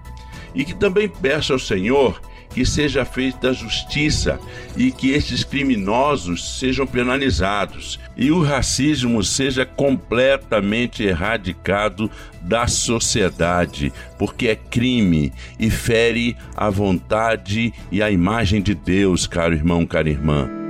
e 0.54 0.64
que 0.64 0.76
também 0.76 1.10
peça 1.10 1.54
ao 1.54 1.60
Senhor 1.60 2.22
que 2.56 2.66
seja 2.66 3.04
feita 3.04 3.52
justiça 3.52 4.40
e 4.78 4.90
que 4.90 5.12
estes 5.12 5.44
criminosos 5.44 6.58
sejam 6.58 6.88
penalizados 6.88 8.00
e 8.16 8.32
o 8.32 8.42
racismo 8.42 9.22
seja 9.22 9.66
completamente 9.66 11.04
erradicado 11.04 12.10
da 12.40 12.66
sociedade, 12.66 13.92
porque 14.18 14.48
é 14.48 14.56
crime 14.56 15.34
e 15.60 15.70
fere 15.70 16.38
a 16.56 16.70
vontade 16.70 17.74
e 17.92 18.02
a 18.02 18.10
imagem 18.10 18.62
de 18.62 18.74
Deus, 18.74 19.28
caro 19.28 19.54
irmão, 19.54 19.86
cara 19.86 20.10
irmã. 20.10 20.65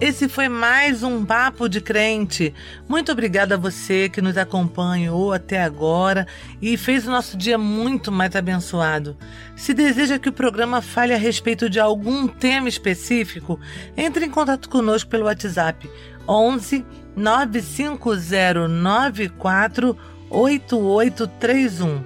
Esse 0.00 0.28
foi 0.28 0.48
mais 0.48 1.02
um 1.02 1.24
Papo 1.24 1.68
de 1.68 1.80
Crente. 1.80 2.54
Muito 2.88 3.10
obrigada 3.10 3.56
a 3.56 3.58
você 3.58 4.08
que 4.08 4.22
nos 4.22 4.38
acompanhou 4.38 5.32
até 5.32 5.60
agora 5.60 6.24
e 6.62 6.76
fez 6.76 7.04
o 7.04 7.10
nosso 7.10 7.36
dia 7.36 7.58
muito 7.58 8.12
mais 8.12 8.36
abençoado. 8.36 9.16
Se 9.56 9.74
deseja 9.74 10.16
que 10.16 10.28
o 10.28 10.32
programa 10.32 10.80
fale 10.80 11.12
a 11.12 11.18
respeito 11.18 11.68
de 11.68 11.80
algum 11.80 12.28
tema 12.28 12.68
específico, 12.68 13.58
entre 13.96 14.24
em 14.24 14.30
contato 14.30 14.68
conosco 14.68 15.10
pelo 15.10 15.24
WhatsApp 15.24 15.90
11 16.28 16.86
95094 17.16 19.98
8831. 20.30 22.04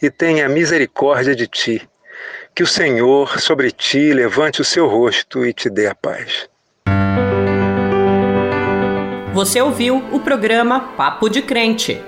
e 0.00 0.10
tenha 0.10 0.48
misericórdia 0.48 1.34
de 1.34 1.46
ti. 1.46 1.88
Que 2.58 2.64
o 2.64 2.66
Senhor 2.66 3.40
sobre 3.40 3.70
ti 3.70 4.12
levante 4.12 4.60
o 4.60 4.64
seu 4.64 4.88
rosto 4.88 5.46
e 5.46 5.52
te 5.52 5.70
dê 5.70 5.86
a 5.86 5.94
paz. 5.94 6.48
Você 9.32 9.62
ouviu 9.62 9.98
o 10.10 10.18
programa 10.18 10.80
Papo 10.96 11.28
de 11.28 11.40
Crente. 11.40 12.02